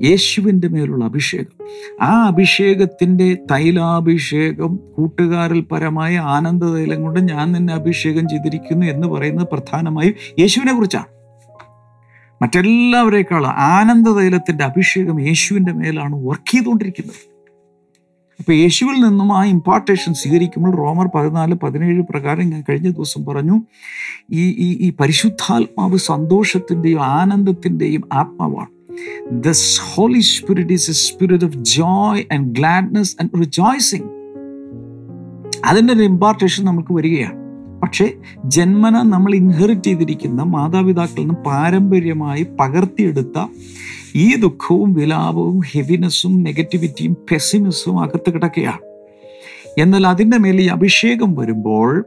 യേശുവിന്റെ 0.03 0.67
മേലുള്ള 0.67 1.05
അഭിഷേകം. 1.05 1.65
ആ 2.01 2.27
അഭിഷേകത്തിന്റെ 2.27 3.37
തൈലാഭിഷേകം 3.51 4.79
കൂട്ടുകാരിൽ 4.97 5.61
പരമായ 5.61 6.17
ആനന്ദ 6.17 6.65
തൈലം 6.65 7.03
കൊണ്ട് 7.03 7.19
ഞാൻ 7.19 7.51
നിന്നെ 7.51 7.73
അഭിഷേകം 7.73 8.29
ചെയ്തിരിക്കുന്നു 8.29 8.85
എന്ന് 8.85 9.07
പറയുന്നത് 9.07 9.47
പ്രധാനമായും 9.47 10.13
യേശുവിനെ 10.39 10.73
കുറിച്ചാണ്. 10.73 11.20
മറ്റെല്ലാവരേക്കാൾ 12.41 13.47
ആനന്ദ 13.47 14.09
തൈലത്തിന്റെ 14.09 14.63
അഭിഷേകം 14.63 15.21
യേശുവിന്റെ 15.27 15.71
മേലാണ് 15.71 16.15
വർക്ക് 16.15 16.51
ചെയ്തുകൊണ്ടിരിക്കുന്നത്. 16.51 17.31
അപ്പോൾ 18.39 18.53
യേശുവിൽ 18.53 19.03
നിന്നും 19.03 19.37
ആ 19.37 19.45
ഇമ്പാർട്ടേഷൻ 19.45 20.13
സ്വീകരിക്കുമ്പോൾ 20.13 20.75
റോമർ 20.75 21.07
പതിനാല് 21.15 21.55
പതിനേഴ് 21.55 22.01
പ്രകാരം 22.01 22.49
ഞാൻ 22.49 22.63
കഴിഞ്ഞ 22.69 22.89
ദിവസം 22.89 23.25
പറഞ്ഞു 23.25 23.61
ഈ 24.31 24.49
ഈ 24.49 24.77
ഈ 24.81 24.93
പരിശുദ്ധാത്മാവ് 24.99 25.97
സന്തോഷത്തിന്റെയും 25.97 27.01
ആനന്ദത്തിന്റെയും 27.01 28.03
ആത്മാവാണ്. 28.13 28.69
Thus 29.31 29.81
Holy 29.81 30.19
Spirit 30.19 30.73
is 30.73 30.89
a 30.89 30.93
spirit 30.93 31.45
of 31.45 31.57
joy 31.57 32.23
and 32.33 32.55
gladness 32.55 33.17
and 33.21 33.39
rejoicing 33.39 34.09
അതിന്റെ 35.65 35.93
ഒരു 35.93 36.03
ഇമ്പാർട്ടേഷൻ 36.03 36.65
നമുക്ക് 36.65 36.93
വരികയാണ്. 36.93 37.40
പക്ഷേ 37.83 38.05
ജന്മന 38.45 38.95
നമ്മൾ 39.01 39.31
ഇൻഹെറിറ്റ് 39.35 39.83
ചെയ്തിരിക്കുന്ന 39.83 40.41
മാതാപിതാക്കളിൽ 40.43 41.21
നിന്ന് 41.21 41.35
പാരമ്പര്യമായി 41.45 42.43
പകർത്തിയെടുത്ത 42.59 43.45
ഈ 44.15 44.35
ദുഃഖവും 44.35 44.93
വിലാപവും 44.93 45.61
ഹെവിനെസ്സും 45.71 46.43
നെഗറ്റിവിറ്റിയും 46.43 47.13
പെസിമിസും 47.31 47.99
അകത്ത് 47.99 48.29
കിടക്കുകയാണ്. 48.33 48.83
എന്നാൽ 49.77 50.07
അതിന്റെ 50.07 50.37
മേൽ 50.37 50.61
ഈ 50.61 50.67
അഭിഷേകം 50.67 51.35
വരുമ്പോൾ 51.35 52.05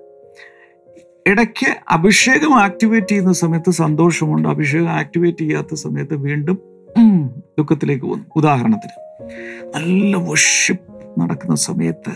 ഇടയ്ക്ക് 1.26 1.68
അഭിഷേകം 1.90 2.54
ആക്ടിവേറ്റ് 2.60 3.08
ചെയ്യുന്ന 3.08 3.32
സമയത്ത് 3.32 3.70
സന്തോഷമുണ്ട് 3.70 4.48
അഭിഷേകം 4.48 4.90
ആക്ടിവേറ്റ് 4.90 5.38
ചെയ്യാത്ത 5.38 5.74
സമയത്ത് 5.74 6.14
വീണ്ടും 6.14 6.58
ദുഃഖത്തിലേക്ക് 7.58 8.04
പോകുന്നു. 8.04 8.26
ഉദാഹരണത്തിന് 8.36 8.96
നല്ല 9.74 10.16
വർഷിപ്പ് 10.16 10.93
നടക്കുന്ന 11.18 11.54
സമയത്ത് 11.54 12.12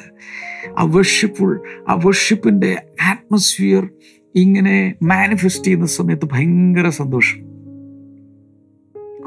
ആ 0.79 0.85
വർഷിപ്പുൾ 0.85 1.63
ആ 1.89 1.95
വർഷിപ്പിന്റെ 1.95 2.83
ആറ്റ്മോസ്ഫിയർ 3.03 3.89
ഇങ്ങനെ 4.35 4.95
മാനിഫെസ്റ്റ് 5.03 5.65
ചെയ്യുന്ന 5.65 5.87
സമയത്ത് 5.87 6.29
ഭയങ്കര 6.33 6.89
സന്തോഷം. 6.89 7.39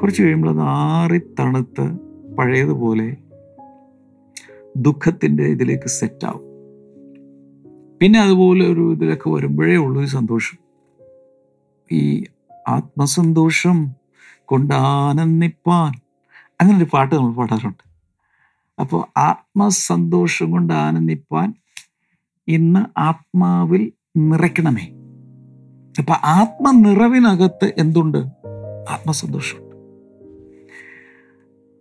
കുറച്ച് 0.02 0.24
കഴിയുമ്പോൾ 0.24 0.50
അത് 0.50 0.60
ആറി 0.60 1.18
തണുത്ത് 1.18 1.92
പഴയതുപോലെ 2.36 3.18
ദുഃഖത്തിന്റെ 4.78 5.44
ഇതിലേക്ക് 5.44 5.88
സെറ്റാവും 5.88 6.52
പിന്നെ 8.00 8.20
അതുപോലെ 8.20 8.68
ഒരു 8.68 8.94
ഇതിലൊക്കെ 8.94 9.30
വരുമ്പോഴേ 9.30 9.76
ഉള്ളൂ 9.76 10.06
സന്തോഷം. 10.06 10.58
ഈ 11.92 12.24
ആത്മസന്തോഷം 12.68 13.92
കൊണ്ട് 14.46 14.74
ആനന്ദിപ്പാൻ 14.74 15.92
അങ്ങനെ 16.62 16.78
ഒരു 16.78 16.88
പാട്ട് 16.94 17.16
നമ്മൾ 17.16 17.34
പാടാറുണ്ട്. 17.34 17.91
അപ്പോൾ 18.82 19.20
ആത്മസന്തോഷം 19.20 20.52
കൊണ്ട് 20.52 20.74
ആനന്ദിപ്പാൻ 20.74 21.54
ഇന്ന് 22.48 23.00
ആത്മാവിൽ 23.00 23.92
നിറയ്ക്കണമേ. 24.18 24.86
അപ്പൊ 26.00 26.14
ആത്മനിറവിനകത്ത് 26.14 27.74
എന്തുണ്ട്? 27.78 28.18
ആത്മസന്തോഷമുണ്ട് 28.90 29.76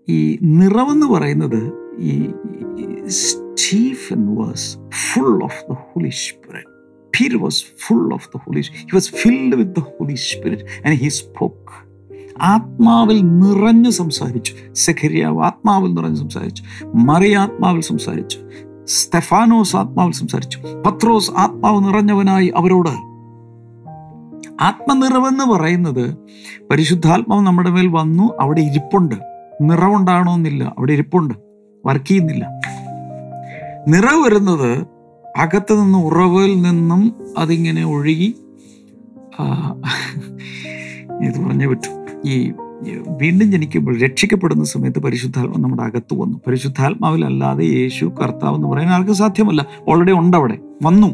ഈ 0.08 0.38
നിറവെന്ന് 0.42 1.06
പറയുന്നത് 1.06 1.60
ഈ 1.98 2.30
Stephen 3.06 4.34
was 4.34 4.78
full 5.04 5.44
of 5.44 5.62
the 5.70 5.72
Holy 5.72 6.08
Spirit. 6.08 6.68
Peter 7.16 7.38
was 7.46 7.56
full 7.84 8.04
of 8.16 8.22
the 8.32 8.38
Holy 8.44 8.62
he 8.66 8.84
was 8.96 9.06
filled 9.20 9.54
with 9.60 9.70
the 9.78 9.84
Holy 9.86 10.16
Spirit 10.28 10.60
and 10.84 10.92
he 11.02 11.08
spoke. 11.22 11.89
ആത്മാവിൽ 12.42 13.20
നിറഞ്ഞു 13.20 13.90
സംസാരിച്ചു. 13.90 14.55
സെഖരിയാവ് 14.72 15.42
ആത്മാവിൽ 15.42 15.94
നിറഞ്ഞു 15.94 16.16
സംസാരിച്ചു. 16.16 16.64
മറിയ 16.94 17.37
ആത്മാവിൽ 17.37 17.81
സംസാരിച്ചു. 17.81 18.38
സ്തെഫാനോസ് 18.85 19.76
ആത്മാവിൽ 19.76 20.12
സംസാരിച്ചു. 20.12 20.59
പത്രോസ് 20.87 21.31
ആത്മാവ് 21.31 21.85
നിറഞ്ഞവനായി 21.85 22.53
അവരോട് 22.57 22.88
ആത്മനിറവെന്ന് 24.61 25.44
പറയുന്നത് 25.44 26.16
പരിശുദ്ധാത്മാവ് 26.70 27.42
നമ്മുടെ 27.42 27.70
മേൽ 27.70 27.87
വന്നു 27.87 28.33
അവിടെ 28.40 28.61
ഇരിപ്പുണ്ട്. 28.61 29.14
നിറവുണ്ടാകണമെന്നില്ല 29.62 30.74
അവിടെ 30.79 30.92
ഇരിപ്പുണ്ട്. 30.92 31.35
വർക്ക് 31.87 32.05
ചെയ്യുന്നില്ല. 32.05 32.48
നിറവ് 33.88 34.24
വരുന്നത് 34.24 34.87
അകത്ത് 35.38 35.83
നിന്ന് 35.83 35.98
ഉറവിൽ 35.98 36.62
നിന്നും 36.62 37.14
അതിങ്ങനെ 37.38 37.85
ഒഴുകി 37.85 38.35
ഇത് 41.22 41.46
പറഞ്ഞേ 41.46 41.66
പറ്റൂ. 41.66 41.99
ഈ 42.24 42.52
വീണ്ടും 43.09 43.52
ജനിക്കുമ്പോൾ 43.52 43.98
രക്ഷിക്കപ്പെടുന്ന 43.98 44.64
സമയത്ത് 44.64 44.98
പരിശുദ്ധാത്മ 44.98 45.54
നമ്മുടെ 45.59 45.83
അകത്ത് 45.83 46.14
വന്നു. 46.14 46.40
പരിശുദ്ധാത്മാവിലല്ലാതെ 46.46 47.64
യേശു 47.64 48.12
കർത്താവ് 48.22 48.56
എന്ന് 48.56 48.68
പറയാൻ 48.68 48.90
ആർക്കും 48.90 49.14
സാധ്യമല്ല. 49.14 49.66
ഓൾറെഡി 49.88 50.12
ഉണ്ട് 50.12 50.37
അവിടെ 50.37 50.59
വന്നു. 50.83 51.06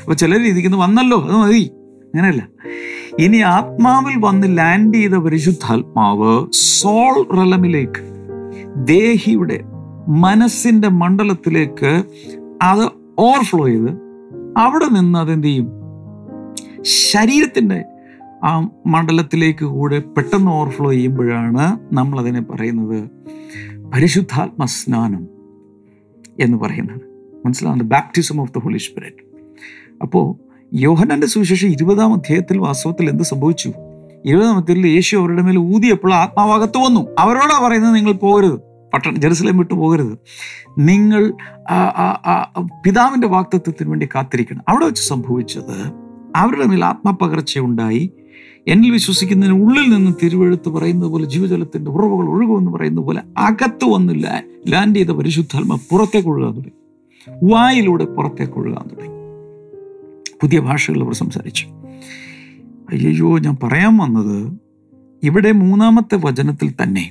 അപ്പൊ 0.00 0.14
ചില 0.14 0.38
രീതിക്ക് 0.38 0.76
വന്നല്ലോ 0.76 1.22
അത് 1.22 1.36
മതി. 1.36 1.70
അങ്ങനെയല്ല. 2.04 2.48
ഇനി 3.18 3.36
ആത്മാവിൽ 3.36 4.12
വന്ന് 4.18 4.58
ലാൻഡ് 4.58 4.94
ചെയ്ത 4.94 5.10
പരിശുദ്ധാത്മാവ് 5.10 6.46
സോൾ 6.52 7.26
റലമിലേക്ക് 7.32 8.12
ദേഹിയുടെ 8.86 9.60
മനസ്സിന്റെ 10.08 10.88
മണ്ഡലത്തിലേക്ക് 10.88 12.04
അത് 12.62 12.88
ഓവർഫ്ലോ 13.18 13.66
ചെയ്ത് 13.66 13.90
അവിടെ 14.58 14.84
നിന്ന് 14.84 15.18
അതെന്ത് 15.18 15.46
ചെയ്യും? 15.46 15.68
ശരീരത്തിന്റെ 16.82 17.84
ആ 18.44 18.68
മണ്ഡലത്തിലേക്ക് 18.86 19.64
കൂടെ 19.64 19.98
പെട്ടെന്ന് 19.98 20.50
ഓവർഫ്ലോ 20.50 20.90
ചെയ്യുമ്പോഴാണ് 20.90 21.78
നമ്മളതിനെ 21.92 22.42
പറയുന്നത് 22.42 23.10
പരിശുദ്ധാത്മ 23.94 24.64
സ്നാനം 24.64 25.28
എന്ന് 26.40 26.58
പറയുന്നത്. 26.58 27.00
മനസ്സിലാവുന്നത് 27.46 27.88
baptism 27.88 28.40
of 28.40 28.52
the 28.56 28.58
Holy 28.58 28.78
Spirit 28.78 29.22
അപ്പോൾ 30.02 30.26
യോഹനന്റെ 30.74 31.26
സുവിശേഷം 31.26 31.68
ഇരുപതാം 31.68 32.12
അധ്യായത്തിൽ 32.14 32.58
വാസ്തവത്തിൽ 32.58 33.08
എന്ത് 33.08 33.22
സംഭവിച്ചു? 33.22 33.72
ഇരുപതാം 34.24 34.56
അധ്യായത്തിൽ 34.56 34.86
യേശു 34.86 35.16
അവരുടെ 35.16 35.42
മേൽ 35.42 35.58
ഊതിയപ്പോൾ 35.58 36.14
ആത്മാവകത്ത് 36.14 36.78
വന്നു. 36.78 37.00
അവരോടാ 37.18 37.66
പറയുന്നത് 37.66 37.94
നിങ്ങൾ 37.96 38.12
പോകരുത്. 38.12 38.60
പട്ടണം 38.94 39.20
ജെറുസലേം 39.20 39.56
വിട്ടു 39.58 39.74
പോകരുത്. 39.74 40.18
നിങ്ങൾ 40.78 41.32
പിതാവിന്റെ 42.84 43.28
വാക്തത്വത്തിന് 43.28 43.90
വേണ്ടി 43.90 44.08
കാത്തിരിക്കണം. 44.14 44.62
അവിടെ 44.68 44.84
വെച്ച് 44.84 45.02
സംഭവിച്ചത് 45.02 46.01
അവരുടെ 46.36 46.66
മേൽ 46.66 46.84
ആത്മപകർച്ചയുണ്ടായി 46.84 48.10
എന്നിൽ 48.68 48.90
വിശ്വസിക്കുന്നതിന് 48.90 49.62
ഉള്ളിൽ 49.62 49.90
നിന്ന് 49.90 50.12
തിരുവെഴുത്ത് 50.22 50.68
പറയുന്നത് 50.68 51.10
പോലെ 51.10 51.24
ജീവജലത്തിന്റെ 51.24 51.90
ഉറവുകൾ 51.90 52.28
ഒഴുകുമെന്ന് 52.28 52.70
പറയുന്നത് 52.70 53.04
പോലെ 53.04 53.22
അകത്ത് 53.38 53.84
വന്ന് 53.84 54.24
ലാൻഡ് 54.72 54.96
ചെയ്ത 54.96 55.08
പരിശുദ്ധാത്മ 55.08 55.78
പുറത്തേക്ക് 55.90 56.28
ഒഴുകാൻ 56.28 56.54
തുടങ്ങി. 56.54 57.52
വായിലൂടെ 57.52 58.04
പുറത്തേക്ക് 58.04 58.52
ഒഴുകാൻ 58.52 58.88
തുടങ്ങി. 58.88 59.22
പുതിയ 60.42 60.60
ഭാഷകൾ 60.60 61.02
അവർ 61.02 61.14
സംസാരിച്ചു. 61.14 61.66
അയ്യോ 62.92 63.38
ഞാൻ 63.38 63.56
പറയാൻ 63.62 63.96
വന്നത് 63.96 64.52
ഇവിടെ 65.22 65.52
മൂന്നാമത്തെ 65.52 66.18
വചനത്തിൽ 66.24 66.74
തന്നെ 66.82 67.10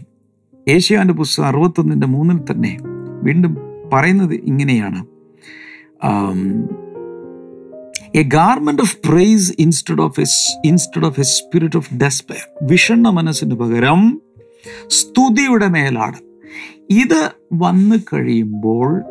ഏഷ്യാന്റെ 0.67 1.13
പുസ്തകം 1.13 1.45
അറുപത്തൊന്നിന്റെ 1.45 2.07
മൂന്നിൽ 2.07 2.39
തന്നെ 2.51 2.77
വീണ്ടും 3.23 3.57
പറയുന്നത് 3.93 4.33
ഇങ്ങനെയാണ്. 4.33 5.05
A 8.15 8.23
garment 8.23 8.81
of 8.81 8.97
praise 9.07 9.53
instead 9.59 10.01
of 10.01 10.21
instead 10.65 11.05
of 11.05 11.19
a 11.19 11.23
spirit 11.23 11.77
of 11.77 11.93
despair 11.93 12.67
വിഷണ്ണ 12.67 13.09
മനസ്സിന് 13.09 13.55
പകരം 13.55 14.21
സ്തുതിയുടെ 14.87 15.67
മേലാണ്. 15.67 16.17
ഇത് 16.89 17.31
വന്നു 17.53 17.95
കഴിയുമ്പോൾ 18.13 19.03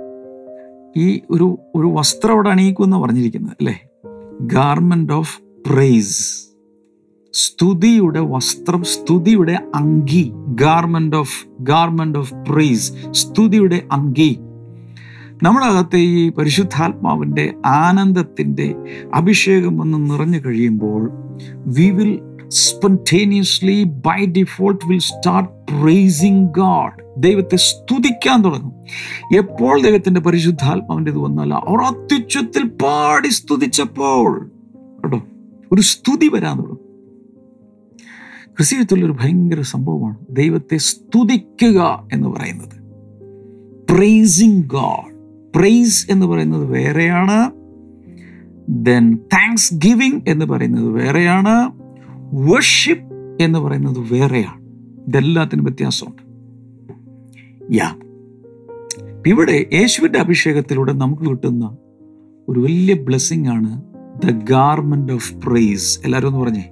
ഈ 0.97 1.21
ഒരു 1.31 1.59
ഒരു 1.75 1.87
വസ്ത്രം 1.87 2.33
അവിടെ 2.33 2.49
അണിയിക്കുമെന്ന് 2.49 2.97
പറഞ്ഞിരിക്കുന്നത് 2.97 3.53
അല്ലേ? 3.53 3.83
ഗാർമെന്റ് 4.41 5.13
ഓഫ് 5.13 5.41
പ്രൈസ് 5.71 6.47
സ്തുതിയുടെ 7.33 8.21
വസ്ത്രം 8.21 8.83
സ്തുതിയുടെ 8.83 9.59
അങ്കി. 9.75 10.33
Garment 10.35 11.17
of 11.17 11.47
garment 11.61 12.19
of 12.19 12.35
praise 12.35 12.93
സ്തുതിയുടെ 13.11 13.89
അങ്കി. 13.93 14.39
നമ്മുടെ 15.43 15.67
അകത്തെ 15.67 15.97
ഈ 15.97 16.31
പരിശുദ്ധാത്മാവിന്റെ 16.31 17.55
ആനന്ദത്തിന്റെ 17.67 18.75
അഭിഷേകം 19.15 19.79
വന്ന് 19.79 20.11
നിറഞ്ഞു 20.11 20.39
കഴിയുമ്പോൾ 20.47 21.11
we 21.67 21.91
will 21.91 22.21
spontaneously 22.49 23.85
by 23.85 24.25
default 24.25 24.89
will 24.89 24.99
start 24.99 25.51
praising 25.51 26.49
God 26.49 26.93
ദൈവത്തെ 27.19 27.57
സ്തുതിക്കാൻ 27.57 28.43
തുടങ്ങും. 28.43 28.73
എപ്പോൾ 29.37 29.83
ദൈവത്തിന്റെ 29.83 30.21
പരിശുദ്ധാത്മാവിന്റെ 30.21 31.11
ഇത് 31.11 31.19
വന്നാൽ 31.19 31.55
അവർ 31.55 31.83
അത്യുച്ചത്തിൽ 31.83 32.69
പാടി 32.69 33.29
സ്തുതിച്ചപ്പോൾ. 33.29 34.51
കേട്ടോ? 35.05 35.23
ഒരു 35.73 35.81
സ്തുതി 35.81 36.29
വരാൻ 36.29 36.57
തുടങ്ങും. 36.57 36.81
ക്രിസ്തീയത്തിലൊരു 38.57 39.13
ഭയങ്കര 39.13 39.61
സംഭവമാണ് 39.61 40.17
ദൈവത്തെ 40.31 40.77
സ്തുതിക്കുക 40.77 42.09
എന്ന് 42.13 42.29
പറയുന്നത്. 42.29 42.81
പ്രേസിങ് 43.93 44.63
ഗാഡ് 44.63 45.10
പ്രൈസ് 45.57 46.11
എന്ന് 46.11 46.27
പറയുന്നത് 46.27 46.65
വേറെയാണ് 46.65 47.51
ദെൻ 48.69 49.17
താങ്ക്സ് 49.17 49.75
ഗിവിങ് 49.75 50.21
എന്ന് 50.29 50.47
പറയുന്നത് 50.47 50.89
വേറെയാണ് 50.89 51.73
വർഷിപ്പ് 52.33 53.43
എന്ന് 53.43 53.59
പറയുന്നത് 53.59 53.99
വേറെയാണ്. 53.99 54.61
ഇതെല്ലാത്തിനും 55.09 55.65
വ്യത്യാസമുണ്ട്. 55.65 56.23
യാ 57.75 57.97
ഇവിടെ 59.27 59.67
യേശുവിന്റെ 59.73 60.19
അഭിഷേകത്തിലൂടെ 60.19 60.93
നമുക്ക് 60.93 61.23
കിട്ടുന്ന 61.23 61.77
ഒരു 62.49 62.61
വലിയ 62.61 62.95
ബ്ലെസ്സിങ് 62.95 63.47
ആണ് 63.47 63.83
ദ 64.27 64.31
ഗാർമെന്റ് 64.31 65.13
ഓഫ് 65.13 65.35
പ്രൈസ് 65.35 66.01
എല്ലാവരും 66.05 66.29
ഒന്ന് 66.29 66.41
പറഞ്ഞേ. 66.41 66.71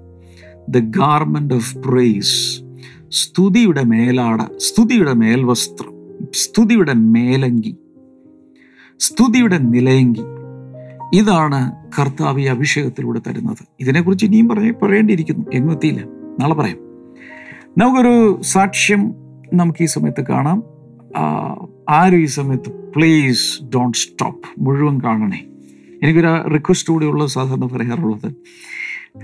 ദ 0.68 0.78
ഗാർമെന്റ് 0.78 1.54
ഓഫ് 1.54 1.78
പ്രൈസ് 1.78 2.62
സ്തുതിയുടെ 3.10 3.84
മേലാട 3.84 4.38
സ്തുതിയുടെ 4.56 5.12
മേൽവസ്ത്രം 5.12 5.92
സ്തുതിയുടെ 6.34 6.92
മേലങ്കി. 6.94 7.76
സ്തുതിയുടെ 9.00 9.58
നിലയെങ്കിൽ 9.58 10.24
ഇതാണ് 11.14 11.72
കർത്താവ് 12.00 12.40
ഈ 12.40 12.44
അഭിഷേകത്തിലൂടെ 12.44 13.20
തരുന്നത്. 13.26 13.56
ഇതിനെക്കുറിച്ച് 13.80 14.26
ഇനിയും 14.26 14.48
പറഞ്ഞ് 14.48 14.72
പറയേണ്ടിയിരിക്കുന്നു. 14.82 15.46
എങ്ങും 15.54 15.72
എത്തിയില്ല. 15.72 16.02
നാളെ 16.40 16.54
പറയാം. 16.54 16.76
നമുക്കൊരു 17.78 18.42
സാക്ഷ്യം 18.42 19.14
നമുക്ക് 19.54 19.82
ഈ 19.82 19.86
സമയത്ത് 19.86 20.26
കാണാം. 20.26 20.62
ആരും 21.88 22.18
ഈ 22.18 22.24
സമയത്ത് 22.24 22.68
പ്ലീസ് 22.68 23.64
ഡോണ്ട് 23.64 23.98
സ്റ്റോപ്പ് 23.98 24.60
മുഴുവൻ 24.60 24.98
കാണണേ. 24.98 25.44
എനിക്കൊരു 26.02 26.48
റിക്വസ്റ്റ് 26.48 26.92
കൂടെ 26.92 27.06
ഉള്ളത് 27.06 27.28
സാധാരണ 27.28 27.66
പറയാറുള്ളത്. 27.66 28.32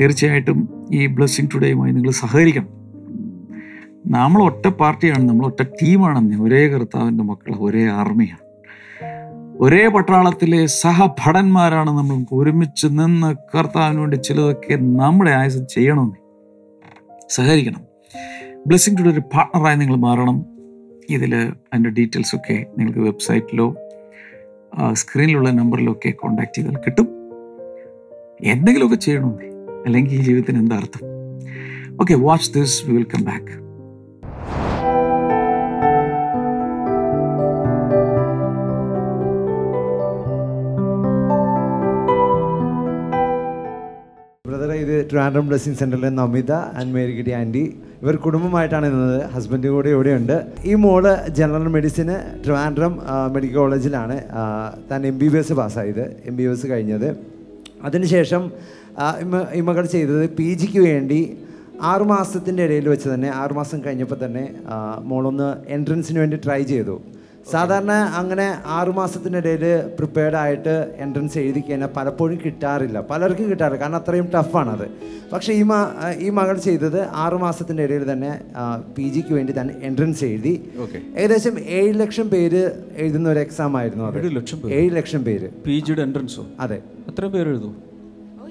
തീർച്ചയായിട്ടും 0.01 0.69
ഈ 0.93 1.07
ബ്ലെസ്സിങ് 1.07 1.49
ടുഡേയുമായി 1.55 1.93
നിങ്ങൾ 1.93 2.11
സഹകരിക്കണം. 2.11 2.69
നമ്മൾ 4.07 4.43
ഒറ്റ 4.43 4.69
പാർട്ടിയാണ് 4.69 5.29
നമ്മൾ 5.29 5.47
ഒറ്റ 5.47 5.63
ടീമാണെന്ന് 5.63 6.43
ഒരേ 6.43 6.69
കർത്താവിന്റെ 6.69 7.25
മക്കൾ 7.25 7.55
ഒരേ 7.57 7.85
ആർമിയാണ് 7.87 8.43
ഒരേ 9.61 9.88
പട്ടാളത്തിലെ 9.88 10.67
സഹഭടന്മാരാണ് 10.67 11.90
നമ്മൾ 11.90 12.27
ഒരുമിച്ച് 12.33 12.87
നിന്ന് 12.87 13.35
കർത്താവിന് 13.55 14.01
വേണ്ടി 14.01 14.17
ചിലതൊക്കെ 14.17 14.75
നമ്മുടെ 14.75 15.31
ആയുസ് 15.31 15.59
ചെയ്യണമെന്ന് 15.59 16.17
സഹകരിക്കണം. 17.31 17.83
ബ്ലെസ്സിങ് 18.67 18.99
ടുഡേ 18.99 19.11
ഒരു 19.11 19.21
പാർട്ണറായി 19.21 19.77
നിങ്ങൾ 19.77 19.97
മാറണം. 19.97 20.47
ഇതിൽ 21.11 21.35
അതിന്റെ 21.35 21.90
ഡീറ്റെയിൽസൊക്കെ 21.90 22.67
നിങ്ങൾക്ക് 22.79 22.99
വെബ്സൈറ്റിലോ 22.99 23.75
സ്ക്രീനിലുള്ള 24.93 25.51
നമ്പറിലോ 25.51 25.93
ഒക്കെ 25.93 26.11
കോൺടാക്ട് 26.11 26.57
ചെയ്താൽ 26.57 26.77
കിട്ടും. 26.77 27.09
എന്തെങ്കിലുമൊക്കെ 28.45 28.97
ചെയ്യണമെന്നേ 28.97 29.49
അല്ലെങ്കിൽ 29.87 30.14
ഈ 30.14 30.23
ജീവിതത്തിന് 30.23 30.59
എന്താ 30.59 30.77
അർത്ഥം? 30.77 31.05
Okay 32.01 32.14
watch 32.14 32.55
this 32.55 32.87
we 32.87 32.93
will 32.97 33.07
come 33.14 33.25
back 33.25 33.63
Trivandrum 45.11 45.45
blessing 45.49 45.79
സെന്ററിലെ 45.81 46.11
നമിത 46.21 46.53
ആൻഡ് 46.79 46.93
മേരിഗിരി 46.97 47.33
ആന്റി. 47.40 47.64
ഇവർ 48.03 48.17
കുടുംബമായിട്ടാണ് 48.25 48.87
ഇന്നത്. 48.90 49.19
ഹസ്ബൻഡ് 49.35 49.69
കൂടെ 49.75 49.90
ഇവിടെയുണ്ട്. 49.97 50.37
ഈ 50.71 50.75
മോൾ 50.85 51.05
ജനറൽ 51.38 51.69
മെഡിസിന് 51.77 52.17
ട്രിവാൻഡ്രം 52.45 52.95
മെഡിക്കൽ 53.35 53.57
കോളേജിലാണ് 53.62 54.17
താൻ 54.90 55.07
എം 55.11 55.17
ബി 55.23 55.29
ബി 55.35 55.38
എസ് 55.43 55.55
പാസ്സായത്. 55.61 56.05
എം 56.31 56.37
ബി 56.37 56.45
ബി 56.49 56.53
എസ് 56.57 56.67
കഴിഞ്ഞത്. 56.73 57.09
അതിനുശേഷം 57.85 58.45
ഇമകൾ 59.61 59.85
ചെയ്തത് 59.95 60.25
പി 60.38 60.49
ജിക്ക് 60.61 60.83
വേണ്ടി 60.90 61.21
ആറുമാസത്തിന്റെ 61.93 62.62
ഇടയിൽ 62.67 62.87
വെച്ച് 62.88 63.09
തന്നെ 63.12 63.31
ആറുമാസം 63.43 63.79
കഴിഞ്ഞപ്പോൾ 63.87 64.19
തന്നെ 64.25 64.45
മോളൊന്ന് 65.11 65.49
എൻട്രൻസിന് 65.77 66.19
വേണ്ടി 66.23 66.37
ട്രൈ 66.45 66.62
ചെയ്തു. 66.73 66.97
സാധാരണ 67.50 67.92
അങ്ങനെ 67.92 68.57
ആറുമാസത്തിനിടയിൽ 68.66 69.64
പ്രിപ്പയർഡ് 69.98 70.37
ആയിട്ട് 70.37 70.94
എൻട്രൻസ് 70.98 71.38
എഴുതി 71.38 71.61
കഴിഞ്ഞാൽ 71.61 71.88
പലപ്പോഴും 71.96 72.38
കിട്ടാറില്ല. 72.44 73.00
പലർക്കും 73.00 73.50
കിട്ടാറില്ല. 73.50 73.80
കാരണം 73.80 73.96
അത്രയും 73.96 74.28
ടഫാണത് 74.35 74.87
പക്ഷേ 75.33 75.52
ഈ 75.52 75.62
മ 75.62 75.72
ഈ 76.18 76.28
മകൾ 76.30 76.59
ചെയ്തത് 76.59 77.00
ആറുമാസത്തിന്റെ 77.09 77.83
ഇടയിൽ 77.83 78.12
തന്നെ 78.12 78.40
പി 78.96 79.02
ജിക്ക് 79.02 79.35
വേണ്ടി 79.35 79.52
തന്നെ 79.61 79.74
എൻട്രൻസ് 79.83 80.24
എഴുതി. 80.24 80.70
ഏകദേശം 81.16 81.59
ഏഴ് 81.59 82.00
ലക്ഷം 82.00 82.30
പേര് 82.30 82.70
എഴുതുന്ന 82.96 83.28
ഒരു 83.28 83.38
എക്സാം 83.38 83.76
ആയിരുന്നു 83.76 84.04
അത്. 84.04 84.26
ഏഴ് 84.72 84.96
ലക്ഷം 84.96 85.24
പേര്? 85.24 85.48
പി 85.66 85.83
ജിയുടെ 85.87 86.02
എൻട്രൻസോ 86.02 86.46
അതെ. 86.61 86.76
എത്ര 87.09 87.26
പേര് 87.26 87.48
എഴുതൂ? 87.48 87.72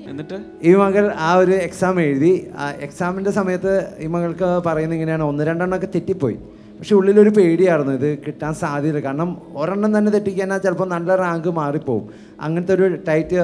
എന്നിട്ട്? 0.08 0.39
ഈ 0.63 0.73
മകൾ 0.75 1.13
ആ 1.19 1.34
ഒരു 1.34 1.51
എക്സാം 1.51 2.01
എഴുതി. 2.01 2.47
എക്സാമിന്റെ 2.79 3.32
സമയത്ത് 3.32 3.73
ഈ 3.99 4.08
മകൾക്ക് 4.08 4.62
പറയുന്നത് 4.65 4.95
ഇങ്ങനെയാണ്. 4.95 5.23
ഒന്ന് 5.23 5.43
രണ്ടെണ്ണമൊക്കെ 5.43 5.88
തെറ്റിപ്പോയി. 5.95 6.38
പക്ഷെ 6.80 6.96
ഉള്ളിലൊരു 6.96 7.30
പേടിയായിരുന്നു 7.30 7.94
ഇത് 7.94 8.18
കിട്ടാൻ 8.28 8.54
സാധ്യത 8.54 9.00
കാരണം 9.00 9.42
ഒരെണ്ണം 9.54 9.98
തന്നെ 9.98 10.12
തെറ്റിക്കാൻ 10.12 10.60
ചിലപ്പോൾ 10.60 10.88
നല്ല 10.88 11.16
റാങ്ക് 11.16 11.50
മാറിപ്പോവും. 11.50 12.10
അങ്ങനത്തെ 12.42 12.74
ഒരു 12.74 12.96
ടൈറ്റ് 13.08 13.36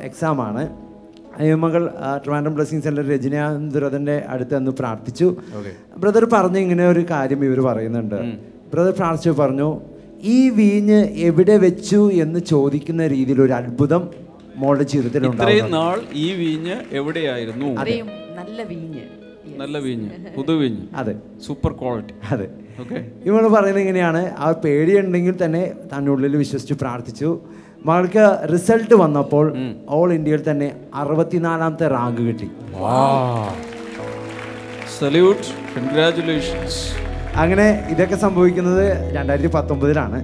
എക്സാമാണ് 0.00 0.62
അയ്യമ്മകൾ 1.36 1.90
ട്രിവാൻഡ്രം 2.24 2.54
ബ്ലസ്സിംഗ് 2.54 2.84
സെന്റർ 2.84 3.04
രജനീന്ദ്രതന്റെ 3.08 4.24
അടുത്ത് 4.28 4.54
അന്ന് 4.54 4.70
പ്രാർത്ഥിച്ചു. 4.70 5.36
ബ്രദർ 5.96 6.24
പറഞ്ഞു 6.32 6.58
ഇങ്ങനെ 6.58 6.88
ഒരു 6.88 7.06
കാര്യം 7.10 7.44
ഇവർ 7.44 7.60
പറയുന്നുണ്ട്. 7.60 8.18
ബ്രദർ 8.72 8.90
പ്രാർത്ഥിച്ചു 8.90 9.30
പറഞ്ഞു 9.30 9.80
ഈ 10.22 10.50
വീഞ്ഞ് 10.50 11.08
എവിടെ 11.18 11.56
വെച്ചു 11.56 12.10
എന്ന് 12.12 12.40
ചോദിക്കുന്ന 12.40 13.06
രീതിയിൽ 13.06 13.42
ഒരു 13.42 13.52
അത്ഭുതം 13.52 14.10
മോളുടെ 14.56 14.84
ജീവിതത്തിൽ 14.84 15.26
ഇത്രയും 15.26 15.70
നാൾ 15.70 16.00
ഈ 16.12 16.34
വീഞ്ഞ് 16.34 16.76
എവിടെയായിരുന്നു? 16.90 17.70
നല്ല 18.36 18.62
വീഞ്ഞ്. 18.62 19.04
നല്ല 19.56 19.78
വീഞ്ഞ്. 19.78 20.10
പുതുവീഞ്ഞ്. 20.36 20.84
അതെ. 20.94 21.14
സൂപ്പർ 21.46 21.72
ക്വാളിറ്റി 21.72 22.14
അതെ. 22.30 22.46
ഇവൾ 23.26 23.42
പറയുന്നത് 23.54 23.82
എങ്ങനെയാണ് 23.84 24.22
ആ 24.44 24.46
പേടിയുണ്ടെങ്കിൽ 24.64 25.34
തന്നെ 25.44 25.62
തന്റെ 25.90 26.10
ഉള്ളിൽ 26.14 26.36
വിശ്വസിച്ച് 26.42 26.74
പ്രാർത്ഥിച്ചു. 26.82 27.30
മകൾക്ക് 27.86 28.24
റിസൾട്ട് 28.52 28.94
വന്നപ്പോൾ 29.02 29.46
ഓൾ 29.96 30.08
ഇന്ത്യയിൽ 30.18 30.42
തന്നെ 30.50 30.68
അറുപത്തിനാലാമത്തെ 30.94 31.86
റാങ്ക് 31.96 32.22
കിട്ടി. 32.28 32.48
സല്യൂട്ട് 34.98 35.46
കൺഗ്രാറ്റുലേഷൻസ് 35.78 36.80
അങ്ങനെ 37.42 37.66
ഇതൊക്കെ 37.92 38.16
സംഭവിക്കുന്നത് 38.26 38.84
രണ്ടായിരത്തി 39.16 39.50
പത്തൊമ്പതിലാണ് 39.56 40.18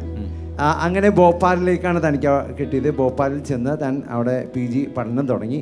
അങ്ങനെ 0.86 1.08
ഭോപ്പാലിലേക്കാണ് 1.18 1.98
തനിക്ക് 2.08 2.32
കിട്ടിയത്. 2.58 2.88
ഭോപ്പാലിൽ 3.00 3.40
ചെന്ന് 3.50 3.72
താൻ 3.82 3.94
അവിടെ 4.14 4.36
പി 4.54 4.64
ജി 4.72 4.82
പഠനം 4.96 5.24
തുടങ്ങി. 5.28 5.60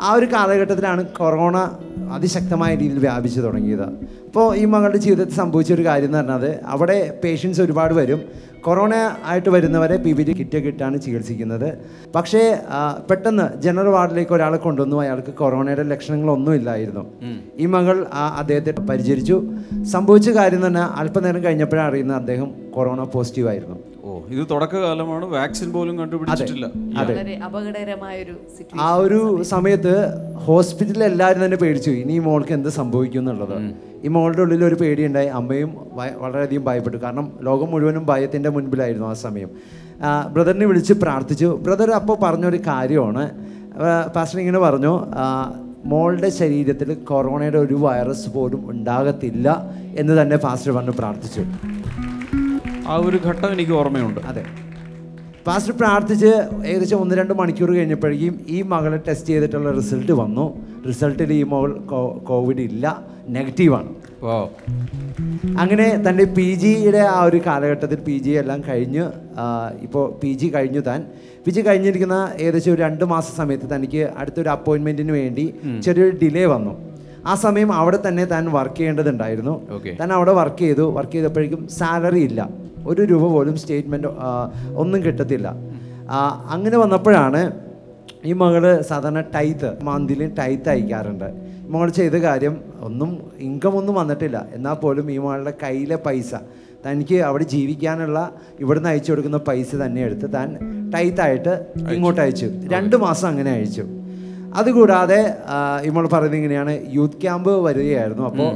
ആ 0.00 0.12
ഒരു 0.12 0.26
കാലഘട്ടത്തിലാണ് 0.32 1.02
കൊറോണ 1.06 1.56
അതിശക്തമായ 2.12 2.74
രീതിയിൽ 2.74 2.98
വ്യാപിച്ചു 2.98 3.40
തുടങ്ങിയത്. 3.40 3.86
അപ്പോൾ 4.26 4.56
ഈ 4.56 4.64
മകളുടെ 4.64 4.96
ജീവിതത്തിൽ 4.96 5.34
സംഭവിച്ച 5.34 5.72
ഒരു 5.72 5.84
കാര്യം 5.84 6.06
എന്ന് 6.06 6.18
പറഞ്ഞത് 6.18 6.50
അവിടെ 6.64 7.18
പേഷ്യൻസ് 7.24 7.60
ഒരുപാട് 7.60 7.94
വരും. 7.94 8.20
കൊറോണ 8.66 8.94
ആയിട്ട് 9.24 9.50
വരുന്നവരെ 9.50 9.96
പി 9.96 10.12
വി 10.12 10.22
ഡി 10.22 10.32
കിറ്റ് 10.38 10.58
കിട്ടാണ് 10.64 10.96
ചികിത്സിക്കുന്നത്. 11.00 11.68
പക്ഷേ 12.14 12.58
പെട്ടെന്ന് 13.10 13.60
ജനറൽ 13.62 13.88
വാർഡിലേക്ക് 13.88 14.32
ഒരാളെ 14.32 14.56
കൊണ്ടുവന്നു. 14.56 15.00
അയാൾക്ക് 15.00 15.32
കൊറോണയുടെ 15.40 15.82
ലക്ഷണങ്ങളൊന്നും 15.82 16.54
ഇല്ലായിരുന്നു. 16.54 17.04
ഈ 17.58 17.66
മകൾ 17.66 18.06
ആ 18.12 18.36
അദ്ദേഹത്തെ 18.38 18.72
പരിചരിച്ചു. 18.90 19.42
സംഭവിച്ച 19.92 20.30
കാര്യം 20.30 20.66
തന്നെ 20.66 20.80
അല്പനേരം 20.80 21.44
കഴിഞ്ഞപ്പോഴാണ് 21.44 21.88
അറിയുന്നത് 21.88 22.16
അദ്ദേഹം 22.16 22.50
കൊറോണ 22.74 23.02
പോസിറ്റീവ് 23.02 23.48
ആയിരുന്നു. 23.48 23.78
ഓ 23.95 23.95
ഇത് 24.28 24.46
തുടക്കകാലമാണ്. 24.50 25.24
വാക്സിൻ 25.24 25.72
പോലും 25.72 25.98
കണ്ടുപിടിച്ചിട്ടില്ല. 25.98 26.66
വളരെ 26.66 27.22
സിറ്റുവേഷൻ 28.56 28.80
ആ 28.80 28.94
ഒരു 28.94 29.42
സമയത്ത് 29.42 30.06
ഹോസ്പിറ്റലിൽ 30.34 31.04
എല്ലാവരും 31.04 31.44
തന്നെ 31.44 31.56
പേടിച്ചു. 31.56 31.90
ഇനി 31.90 32.12
ഈ 32.12 32.18
മോൾക്ക് 32.18 32.52
എന്ത് 32.52 32.68
സംഭവിക്കും 32.68 33.18
എന്നുള്ളത്. 33.18 33.58
ഈ 34.04 34.08
മോളുടെ 34.08 34.40
ഉള്ളിൽ 34.40 34.64
ഒരു 34.64 34.74
പേടിയുണ്ടായി. 34.74 35.26
അമ്മയും 35.26 35.86
ഭയ- 35.96 36.18
വളരെയധികം 36.18 36.64
ഭയപ്പെട്ടു. 36.64 36.96
കാരണം 36.96 37.32
ലോകം 37.42 37.70
മുഴുവനും 37.70 38.06
ഭയത്തിന്റെ 38.06 38.50
മുൻപിലായിരുന്നു 38.50 39.06
ആ 39.06 39.12
സമയം. 39.12 39.50
ആ, 40.02 40.26
ബ്രദറിനെ 40.26 40.66
വിളിച്ച് 40.66 40.92
പ്രാർത്ഥിച്ചു. 40.92 41.60
ബ്രദർ 41.62 41.90
അപ്പോൾ 41.90 42.16
പറഞ്ഞൊരു 42.22 42.56
കാര്യമാണ്. 42.66 43.30
ആ, 43.78 44.06
പാസ്റ്റർ 44.06 44.40
ഇങ്ങനെ 44.40 44.58
പറഞ്ഞു. 44.58 45.06
ആ, 45.14 45.52
മോളുടെ 45.84 46.30
ശരീരത്തിൽ 46.30 46.94
കൊറോണയുടെ 46.94 47.58
ഒരു 47.58 47.74
വൈറസ് 47.74 48.30
പോലും 48.30 48.70
ഉണ്ടാകത്തില്ല 48.70 49.70
എന്ന് 49.96 50.22
തന്നെ 50.22 50.36
പാസ്റ്റർ 50.36 50.72
പറഞ്ഞു 50.72 50.90
പ്രാർത്ഥിച്ചു. 50.90 51.40
ആ 52.92 52.96
ഒരു 53.06 53.18
ഘട്ടം 53.28 53.48
എനിക്ക് 53.54 53.74
ഓർമ്മയുണ്ട്. 53.80 54.20
അതെ. 54.30 54.44
പാസ്റ്റർ 55.46 55.74
പ്രാർത്ഥിച്ച് 55.80 56.30
ഏകദേശം 56.70 57.00
ഒന്ന് 57.02 57.14
രണ്ട് 57.18 57.32
മണിക്കൂർ 57.40 57.70
കഴിഞ്ഞപ്പോഴേക്കും 57.76 58.34
ഈ 58.56 58.58
മകളെ 58.72 58.98
ടെസ്റ്റ് 59.08 59.30
ചെയ്തിട്ടുള്ള 59.32 59.70
റിസൾട്ട് 59.78 60.12
വന്നു. 60.20 60.46
റിസൾട്ടിൽ 60.88 61.30
ഈ 61.32 61.42
മകൾ 61.52 61.70
കോവിഡ് 62.30 62.64
ഇല്ല 62.70 62.86
നെഗറ്റീവാണ് 63.36 63.90
ഓ 64.22 64.34
അങ്ങനെ 65.62 65.86
തന്റെ 66.06 66.24
പി 66.36 66.48
ജിയുടെ 66.62 67.02
ആ 67.14 67.18
ഒരു 67.28 67.38
കാലഘട്ടത്തിൽ 67.46 67.98
പി 68.08 68.16
ജി 68.24 68.32
എല്ലാം 68.42 68.60
കഴിഞ്ഞ് 68.68 69.04
ഇപ്പോൾ 69.86 70.04
പി 70.22 70.30
ജി 70.40 70.46
കഴിഞ്ഞു 70.56 70.80
താൻ. 70.88 71.00
പി 71.44 71.50
ജി 71.56 71.60
കഴിഞ്ഞിരിക്കുന്ന 71.68 72.18
ഏകദേശം 72.44 72.72
ഒരു 72.74 72.80
രണ്ട് 72.86 73.04
മാസ 73.14 73.26
സമയത്ത് 73.40 73.66
തനിക്ക് 73.74 74.02
അടുത്തൊരു 74.20 74.50
അപ്പോയിൻമെന്റിന് 74.56 75.12
വേണ്ടി 75.20 75.46
ചെറിയൊരു 75.86 76.16
ഡിലേ 76.22 76.44
വന്നു. 76.54 76.74
ആ 77.26 77.34
സമയം 77.46 77.70
അവിടെ 77.80 77.98
തന്നെ 78.06 78.24
താൻ 78.32 78.44
വർക്ക് 78.58 78.78
ചെയ്യേണ്ടതുണ്ടായിരുന്നു. 78.78 79.54
താൻ 80.00 80.10
അവിടെ 80.18 80.32
വർക്ക് 80.40 80.62
ചെയ്തു. 80.66 80.86
വർക്ക് 80.98 81.16
ചെയ്തപ്പോഴേക്കും 81.16 81.62
സാലറി 81.78 82.22
ഇല്ല. 82.30 82.40
ഒരു 82.90 83.02
രൂപ 83.12 83.24
പോലും 83.34 83.56
സ്റ്റേറ്റ്മെന്റ് 83.62 84.08
ഒന്നും 84.82 84.98
കിട്ടത്തില്ല. 85.06 85.48
അങ്ങനെ 86.54 86.76
വന്നപ്പോഴാണ് 86.82 87.40
ഈ 88.24 88.32
മകൾ 88.42 88.64
സാധാരണ 88.90 89.20
ടൈത്ത് 89.34 89.68
മന്തിലും 89.88 90.30
ടൈത്ത് 90.38 90.68
അയക്കാറുണ്ട്. 90.74 91.28
മകൾ 91.72 91.88
ചെയ്ത 91.98 92.16
കാര്യം 92.26 92.54
ഒന്നും 92.88 93.10
ഇൻകം 93.46 93.74
ഒന്നും 93.78 93.94
വന്നിട്ടില്ല. 94.00 94.38
എന്നാൽ 94.56 94.76
പോലും 94.82 95.06
ഈ 95.14 95.18
മകളുടെ 95.24 95.52
കയ്യിലെ 95.62 95.98
പൈസ 96.06 96.34
തനിക്ക് 96.86 97.18
അവിടെ 97.28 97.44
ജീവിക്കാനുള്ള 97.52 98.18
ഇവിടുന്ന് 98.60 98.88
അയച്ചു 98.88 99.10
കൊടുക്കുന്ന 99.12 99.38
പൈസ 99.48 99.70
തന്നെ 99.84 100.00
എടുത്ത് 100.08 100.26
താൻ 100.34 100.48
ടൈത്തായിട്ട് 100.94 101.54
ഇങ്ങോട്ട് 101.94 102.20
അയച്ചു. 102.24 102.48
രണ്ട് 102.74 102.96
മാസം 103.04 103.26
അങ്ങനെ 103.28 103.50
അയച്ചു. 103.56 103.84
അതുകൂടാതെ 104.60 105.20
ഇമ്മൾ 105.88 106.04
പറയുന്നത് 106.12 106.38
ഇങ്ങനെയാണ് 106.40 106.74
യൂത്ത് 106.96 107.18
ക്യാമ്പ് 107.22 107.50
വരികയായിരുന്നു. 107.66 108.24
അപ്പോൾ 108.30 108.50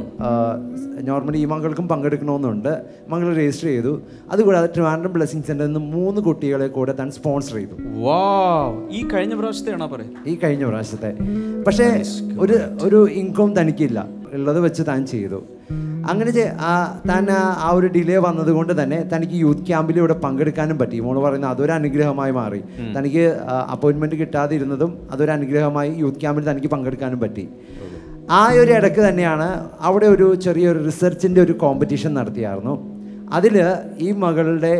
നോർമലി 1.02 1.38
ഈ 1.38 1.44
മകൾക്കും 1.44 1.88
പങ്കെടുക്കണമെന്നുണ്ട്. 1.88 2.82
മകൾ 3.08 3.36
രജിസ്റ്റർ 3.36 3.68
ചെയ്തു. 3.68 4.02
അതുകൂടാതെ 4.30 4.66
ട്രിവാൻഡ്രം 4.66 5.12
ബ്ലെസ്സിങ് 5.12 5.42
സെന്ററിൽ 5.42 5.72
നിന്ന് 5.72 5.80
മൂന്ന് 5.80 6.20
കുട്ടികളെ 6.20 6.66
കൂടെ 6.66 6.92
താൻ 6.92 7.10
സ്പോൺസർ 7.10 7.54
ചെയ്തു. 7.54 8.02
വാ 8.02 8.88
ഈ 8.90 9.08
കഴിഞ്ഞ 9.08 9.34
പ്രാവശ്യത്തെയാണോ 9.34 9.86
പറയുന്നത്? 9.86 10.28
ഈ 10.28 10.38
കഴിഞ്ഞ 10.44 10.68
പ്രാവശ്യത്തെ. 10.68 11.16
പക്ഷേ 11.66 12.02
ഒരു 12.40 12.58
ഒരു 12.82 13.08
ഇൻകം 13.08 13.60
തനിക്കില്ല. 13.60 14.20
ഉള്ളത് 14.32 14.60
വെച്ച് 14.60 14.82
താൻ 14.88 15.06
ചെയ്തു. 15.06 15.42
അങ്ങനെ 16.10 16.56
ആ, 16.60 17.02
താൻ 17.08 17.30
ആ 17.30 17.54
ആ 17.58 17.70
ഒരു 17.74 17.86
ഡിലേ 17.86 18.16
വന്നതുകൊണ്ട് 18.16 18.82
തന്നെ 18.82 19.10
തനിക്ക് 19.14 19.34
യൂത്ത് 19.34 19.66
ക്യാമ്പിൽ 19.66 19.98
ഇവിടെ 19.98 20.14
പങ്കെടുക്കാനും 20.14 20.78
പറ്റി. 20.78 21.00
മോൾ 21.00 21.18
പറയുന്നത് 21.18 21.50
അതൊരു 21.50 21.72
അനുഗ്രഹമായി 21.72 22.32
മാറി. 22.32 22.62
തനിക്ക് 22.98 23.36
അപ്പോയിൻമെന്റ് 23.72 24.16
കിട്ടാതിരുന്നതും 24.16 25.08
അതൊരു 25.10 25.30
അനുഗ്രഹമായി 25.30 25.94
യൂത്ത് 25.94 26.20
ക്യാമ്പിൽ 26.20 26.50
തനിക്ക് 26.50 26.68
പങ്കെടുക്കാനും 26.68 27.20
പറ്റി. 27.20 27.48
ആ 28.38 28.40
ഒരു 28.62 28.71
ഇടയ്ക്ക് 28.79 29.03
തന്നെയാണ് 29.09 29.47
അവിടെ 29.88 30.07
ഒരു 30.14 30.27
ചെറിയൊരു 30.45 30.81
റിസർച്ചിന്റെ 30.88 31.40
ഒരു 31.47 31.55
കോമ്പറ്റീഷൻ 31.62 32.11
നടത്തിയായിരുന്നു. 32.19 32.75
അതിൽ 33.38 33.57
ഈ 34.07 34.09
മകളുടെ 34.23 34.73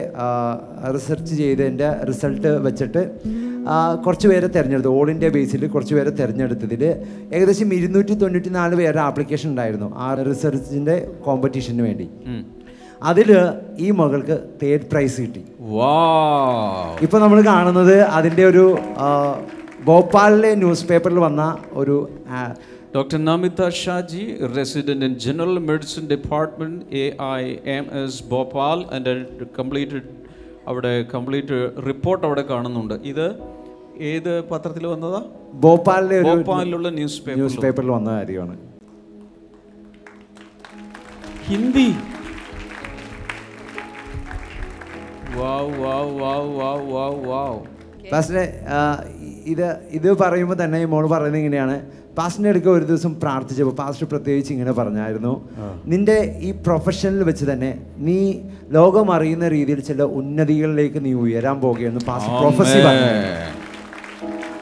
റിസർച്ച് 0.95 1.33
ചെയ്തതിന്റെ 1.41 1.89
റിസൾട്ട് 2.09 2.51
വെച്ചിട്ട് 2.67 3.03
കുറച്ച് 4.05 4.27
പേരെ 4.31 4.49
തിരഞ്ഞെടുത്തു. 4.57 4.93
ഓൾ 4.99 5.09
ഇന്ത്യ 5.15 5.29
ബേസിൽ 5.37 5.63
കുറച്ച് 5.75 5.95
പേരെ 5.97 6.13
തിരഞ്ഞെടുത്തതിൽ 6.21 6.83
ഏകദേശം 7.37 7.75
ഇരുന്നൂറ്റി 7.79 8.15
തൊണ്ണൂറ്റി 8.23 8.51
നാല് 8.59 8.75
പേരുടെ 8.81 9.03
ആപ്ലിക്കേഷൻ 9.09 9.49
ഉണ്ടായിരുന്നു 9.53 9.89
ആ 10.07 10.09
റിസർച്ചിന്റെ 10.31 10.97
കോമ്പറ്റീഷന് 11.27 11.85
വേണ്ടി. 11.89 12.07
അതിൽ 13.11 13.31
ഈ 13.85 13.91
മകൾക്ക് 14.01 14.37
തേർഡ് 14.63 14.89
പ്രൈസ് 14.93 15.21
കിട്ടി. 15.25 15.43
വാ 15.77 15.95
ഇപ്പോൾ 17.07 17.21
നമ്മൾ 17.25 17.39
കാണുന്നത് 17.53 17.97
അതിന്റെ 18.19 18.45
ഒരു 18.53 18.65
ഭോപ്പാലിലെ 19.87 20.51
ന്യൂസ് 20.63 20.89
പേപ്പറിൽ 20.91 21.21
വന്ന 21.27 21.43
ഒരു 21.83 21.97
ആ, 23.61 23.69
Shaji 23.69 24.47
resident 24.57 25.07
in 25.07 25.19
general 25.19 25.59
medicine 25.59 26.09
department 26.09 26.85
A 26.97 27.17
I 27.23 27.57
M 27.67 28.05
S 28.05 28.25
Bhopal 28.25 28.97
എന്റെ 28.97 29.25
കംപ്ലീറ്റ് 29.59 30.01
അവിടെ 30.69 31.03
കംപ്ലീറ്റ് 31.03 31.71
റിപ്പോർട്ട് 31.87 32.27
അവിടെ 32.27 32.43
കാണുന്നുണ്ട്. 32.43 32.95
ഇത് 32.95 33.39
ഏത് 34.01 34.45
പത്രത്തിൽ 34.49 34.87
വന്നതാ? 34.87 35.25
ഭോപ്പാലിലെ 35.55 36.23
ഭോപ്പാലിലുള്ള 36.23 36.89
ന്യൂസ് 36.89 37.19
പേപ്പർ 37.19 37.35
ന്യൂസ് 37.35 37.61
പേപ്പറിൽ 37.61 37.91
വന്ന 37.91 38.11
കാര്യമാണ്. 38.11 38.59
ഹിന്ദി. 41.45 41.95
വാവ് 45.35 45.81
വാവ് 45.81 46.21
വാവ് 46.21 46.57
വാവ് 46.57 46.93
വാവ് 46.93 47.27
വാവ്. 47.27 47.61
ഇത് 49.45 49.77
ഇത് 49.91 50.19
പറയുമ്പോൾ 50.19 50.65
തന്നെ 50.65 50.83
ഈ 50.83 50.85
മോൾ 50.85 51.07
പറയുന്നത് 51.07 51.37
ഇങ്ങനെയാണ്. 51.37 52.00
പാസ്റ്ററിന്റെ 52.17 52.51
അടുക്ക 52.53 52.69
ഒരു 52.79 52.85
ദിവസം 52.85 53.13
പ്രാർത്ഥിച്ചപ്പോൾ 53.23 53.75
പാസ്റ്റർ 53.81 54.07
പ്രത്യേകിച്ച് 54.13 54.51
ഇങ്ങനെ 54.55 54.73
പറഞ്ഞായിരുന്നു 54.79 55.33
നിന്റെ 55.93 56.17
ഈ 56.49 56.51
പ്രൊഫഷനിൽ 56.67 57.23
വെച്ച് 57.29 57.45
തന്നെ 57.51 57.71
നീ 58.09 58.19
ലോകം 58.79 59.09
അറിയുന്ന 59.17 59.49
രീതിയിൽ 59.49 59.81
ചില 59.91 60.03
ഉന്നതികളിലേക്ക് 60.21 61.01
നീ 61.05 61.13
ഉയരാൻ 61.25 61.57
പോകുകയെന്ന് 61.61 62.03
പാസ്റ്റർ 62.09 62.33
പ്രൊഫസി 62.41 62.79
പറഞ്ഞു. 62.87 63.11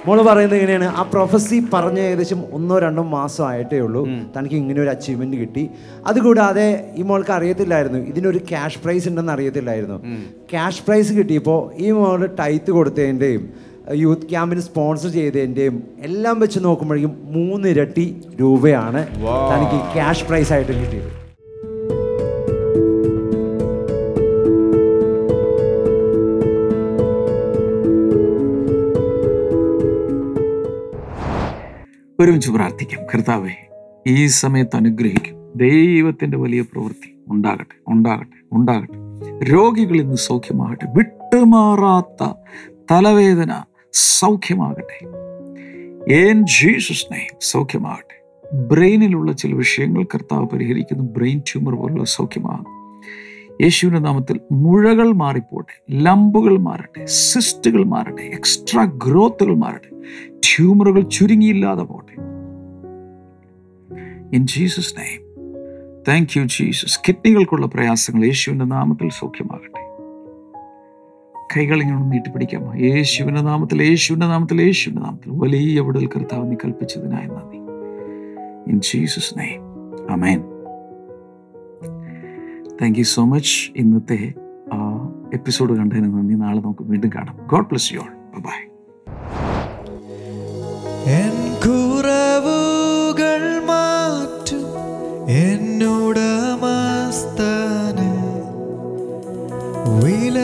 മോൾ 0.06 0.18
പറയുന്നത് 0.28 0.58
ഇങ്ങനെയാണ് 0.58 0.88
ആ 0.98 1.02
പ്രൊഫസി 1.12 1.56
പറഞ്ഞ 1.72 1.98
ഏകദേശം 2.10 2.40
ഒന്നോ 2.56 2.76
രണ്ടോ 2.84 3.02
മാസം 3.14 3.44
ആയിട്ടേ 3.48 3.78
ഉള്ളൂ. 3.86 4.02
തനിക്ക് 4.34 4.56
ഇങ്ങനെ 4.60 4.80
ഒരു 4.84 4.90
അച്ചീവ്മെന്റ് 4.92 5.36
കിട്ടി. 5.40 5.64
അതുകൂടാതെ 6.10 6.66
ഈ 6.96 7.02
മോൾക്ക് 7.08 7.32
അറിയത്തില്ലായിരുന്നു. 7.38 8.00
ഇതിനൊരു 8.12 8.40
ക്യാഷ് 8.50 8.78
പ്രൈസ് 8.84 9.08
ഉണ്ടെന്ന് 9.10 9.32
അറിയത്തില്ലായിരുന്നു. 9.36 9.98
ക്യാഷ് 10.52 10.84
പ്രൈസ് 10.86 11.12
കിട്ടിയപ്പോൾ 11.18 11.60
ഈ 11.84 11.88
മോൾ 11.98 12.22
ടൈത്ത് 12.42 12.70
കൊടുത്തതിന്റെയും 12.78 13.44
യൂത്ത് 13.92 14.28
ക്യാമ്പിന് 14.30 14.60
സ്പോൺസർ 14.60 15.08
ചെയ്തതിന്റെയും 15.08 15.82
എല്ലാം 15.98 16.40
വെച്ച് 16.40 16.60
നോക്കുമ്പോഴേക്കും 16.62 17.18
മൂന്നിരട്ടി 17.24 18.20
രൂപയാണ് 18.40 19.06
തനിക്ക് 19.24 19.94
ക്യാഷ് 19.94 20.24
പ്രൈസ് 20.24 20.52
ആയിട്ട് 20.52 20.72
കിട്ടിയത്. 20.72 21.18
ഒരുമിച്ച് 32.20 32.50
പ്രാർത്ഥിക്കാം. 32.50 33.06
കർത്താവെ 33.14 33.50
ഈ 34.06 34.26
സമയത്ത് 34.26 34.76
അനുഗ്രഹിക്കും. 34.76 35.52
ദൈവത്തിന്റെ 35.56 36.36
വലിയ 36.36 36.60
പ്രവൃത്തി 36.60 37.14
ഉണ്ടാകട്ടെ 37.28 37.74
ഉണ്ടാകട്ടെ 37.88 38.48
ഉണ്ടാകട്ടെ. 38.52 38.98
രോഗികൾ 39.52 39.96
ഇന്ന് 39.96 40.16
സൗഖ്യമാകട്ടെ. 40.16 40.86
വിട്ടുമാറാത്ത 40.96 42.32
തലവേദന 42.90 43.52
സൗഖ്യമാകട്ടെ. 43.98 45.04
എൻ 46.14 46.46
ജീസസ് 46.46 47.12
നെയ്മ് 47.12 47.38
സൗഖ്യമാകട്ടെ. 47.40 48.46
ബ്രെയിനിലുള്ള 48.56 49.32
ചില 49.32 49.54
വിഷയങ്ങൾ 49.54 50.04
കർത്താവ് 50.04 50.46
പരിഹരിക്കുന്നു. 50.46 51.04
ബ്രെയിൻ 51.04 51.38
ട്യൂമർ 51.38 51.74
പോലുള്ള 51.74 52.04
സൗഖ്യമാകും 52.04 52.78
യേശുവിന്റെ 53.62 54.00
നാമത്തിൽ 54.00 54.40
മുഴകൾ 54.52 55.12
മാറിപ്പോട്ടെ. 55.12 55.82
ലംബുകൾ 55.90 56.58
മാറട്ടെ. 56.58 57.06
സിസ്റ്റുകൾ 57.06 57.84
മാറട്ടെ. 57.84 58.22
എക്സ്ട്രാ 58.22 58.84
ഗ്രോത്തുകൾ 58.84 59.54
മാറട്ടെ. 59.54 59.96
ട്യൂമറുകൾ 60.28 61.00
ചുരുങ്ങിയില്ലാതെ 61.00 61.82
പോട്ടെ. 61.82 62.20
In 64.36 64.46
Jesus 64.46 64.94
name 64.98 65.28
thank 66.08 66.38
you 66.38 66.44
Jesus 66.44 67.00
കിഡ്നികൾക്കുള്ള 67.08 67.66
പ്രയാസങ്ങൾ 67.66 68.24
യേശുവിന്റെ 68.24 68.64
നാമത്തിൽ 68.64 69.08
സൗഖ്യമാകട്ടെ. 69.08 69.87
കൈകൾ 71.56 71.78
ഇങ്ങനെ 71.82 72.02
നീട്ടിപ്പിടിക്കാമോ 72.12 72.70
യേശുവിന്റെ 72.86 73.40
നാമത്തിൽ 73.40 73.78
യേശുവിന്റെ 73.82 74.26
നാമത്തിൽ 74.26 74.58
യേശുവിന്റെ 74.62 75.02
നാമത്തിൽ. 75.02 75.30
വലിയ 75.42 75.80
വിടൽ 75.80 76.06
കർത്താവ് 76.06 76.44
നീ 76.50 76.56
കൽപ്പിച്ചതിനായി 76.64 77.26
നന്ദി. 77.26 77.58
In 78.70 78.80
Jesus 78.80 79.32
name 79.38 79.64
amen 80.12 80.40
thank 82.80 82.98
you 82.98 83.06
so 83.14 83.24
much 83.24 83.56
ഇന്നത്തെ 83.76 84.20
എപ്പിസോഡ് 85.34 85.72
കണ്ടതിന് 85.78 86.08
നന്ദി. 86.14 86.34
നാളെ 86.34 86.60
നമുക്ക് 86.60 86.84
വീണ്ടും 86.90 87.10
കാണാം. 87.14 87.36
God 87.46 87.68
bless 87.70 87.92
you 87.94 87.98
all 87.98 88.42
bye 88.48 88.58
N 91.20 91.36
എന്നോട് 95.40 96.28
മസ്തന 96.62 97.98
വില 99.98 100.38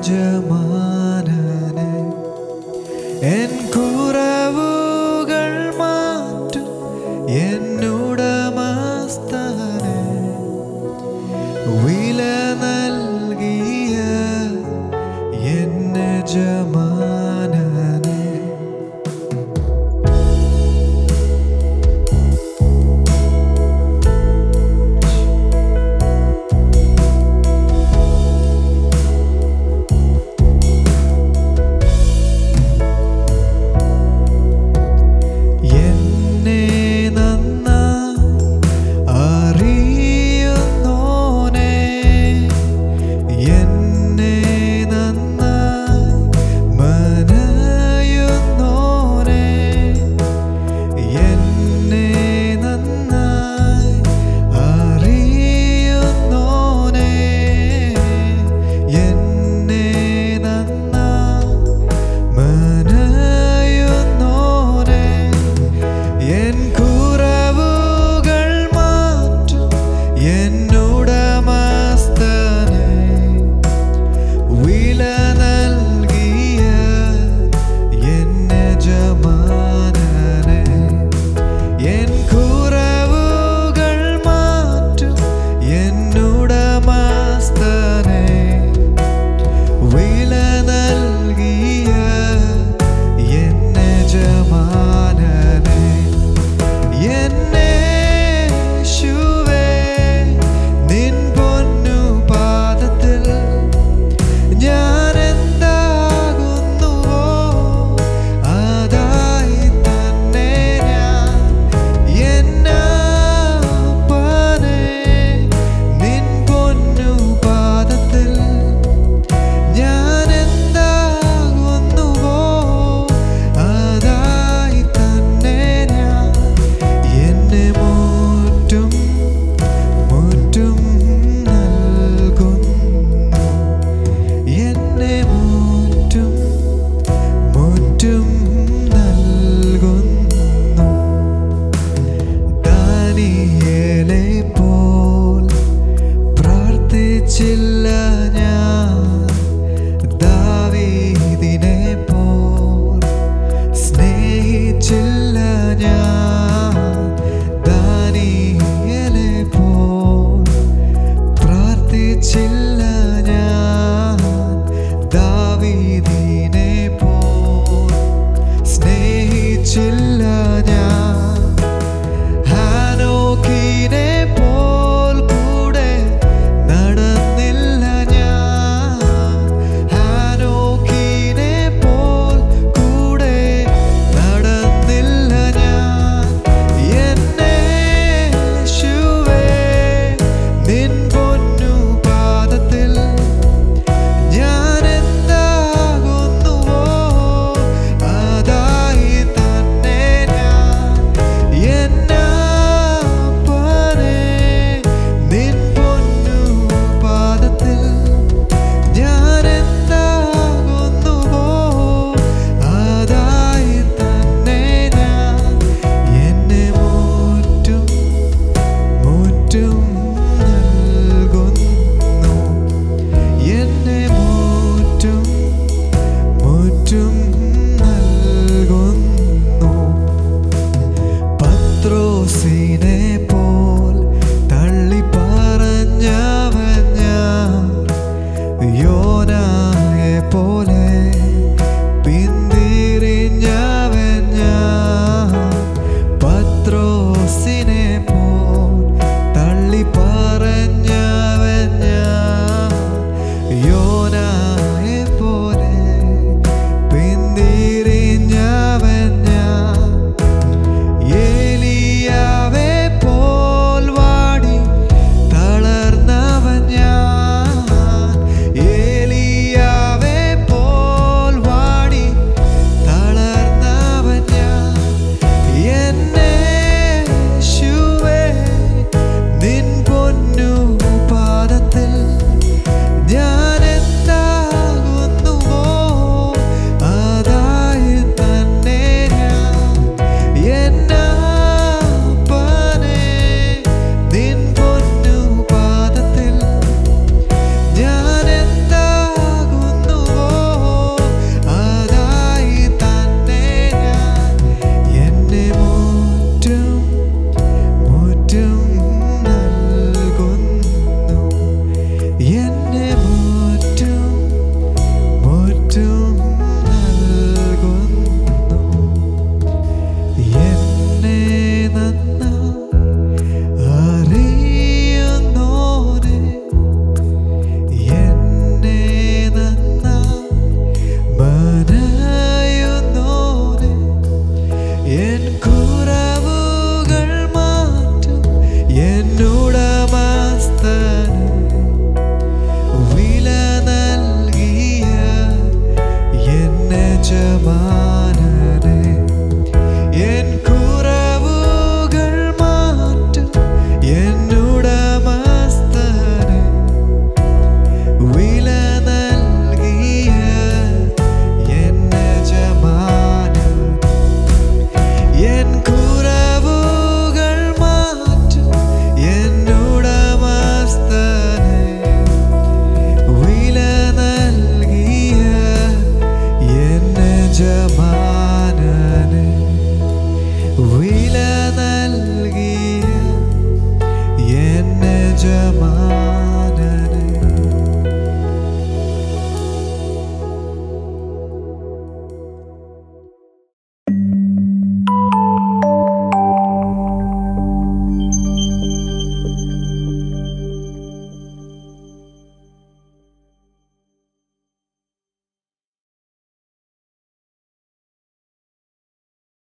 ജമാനന് 0.06 1.88
എൻ 3.32 3.52
കുറ 3.74 3.89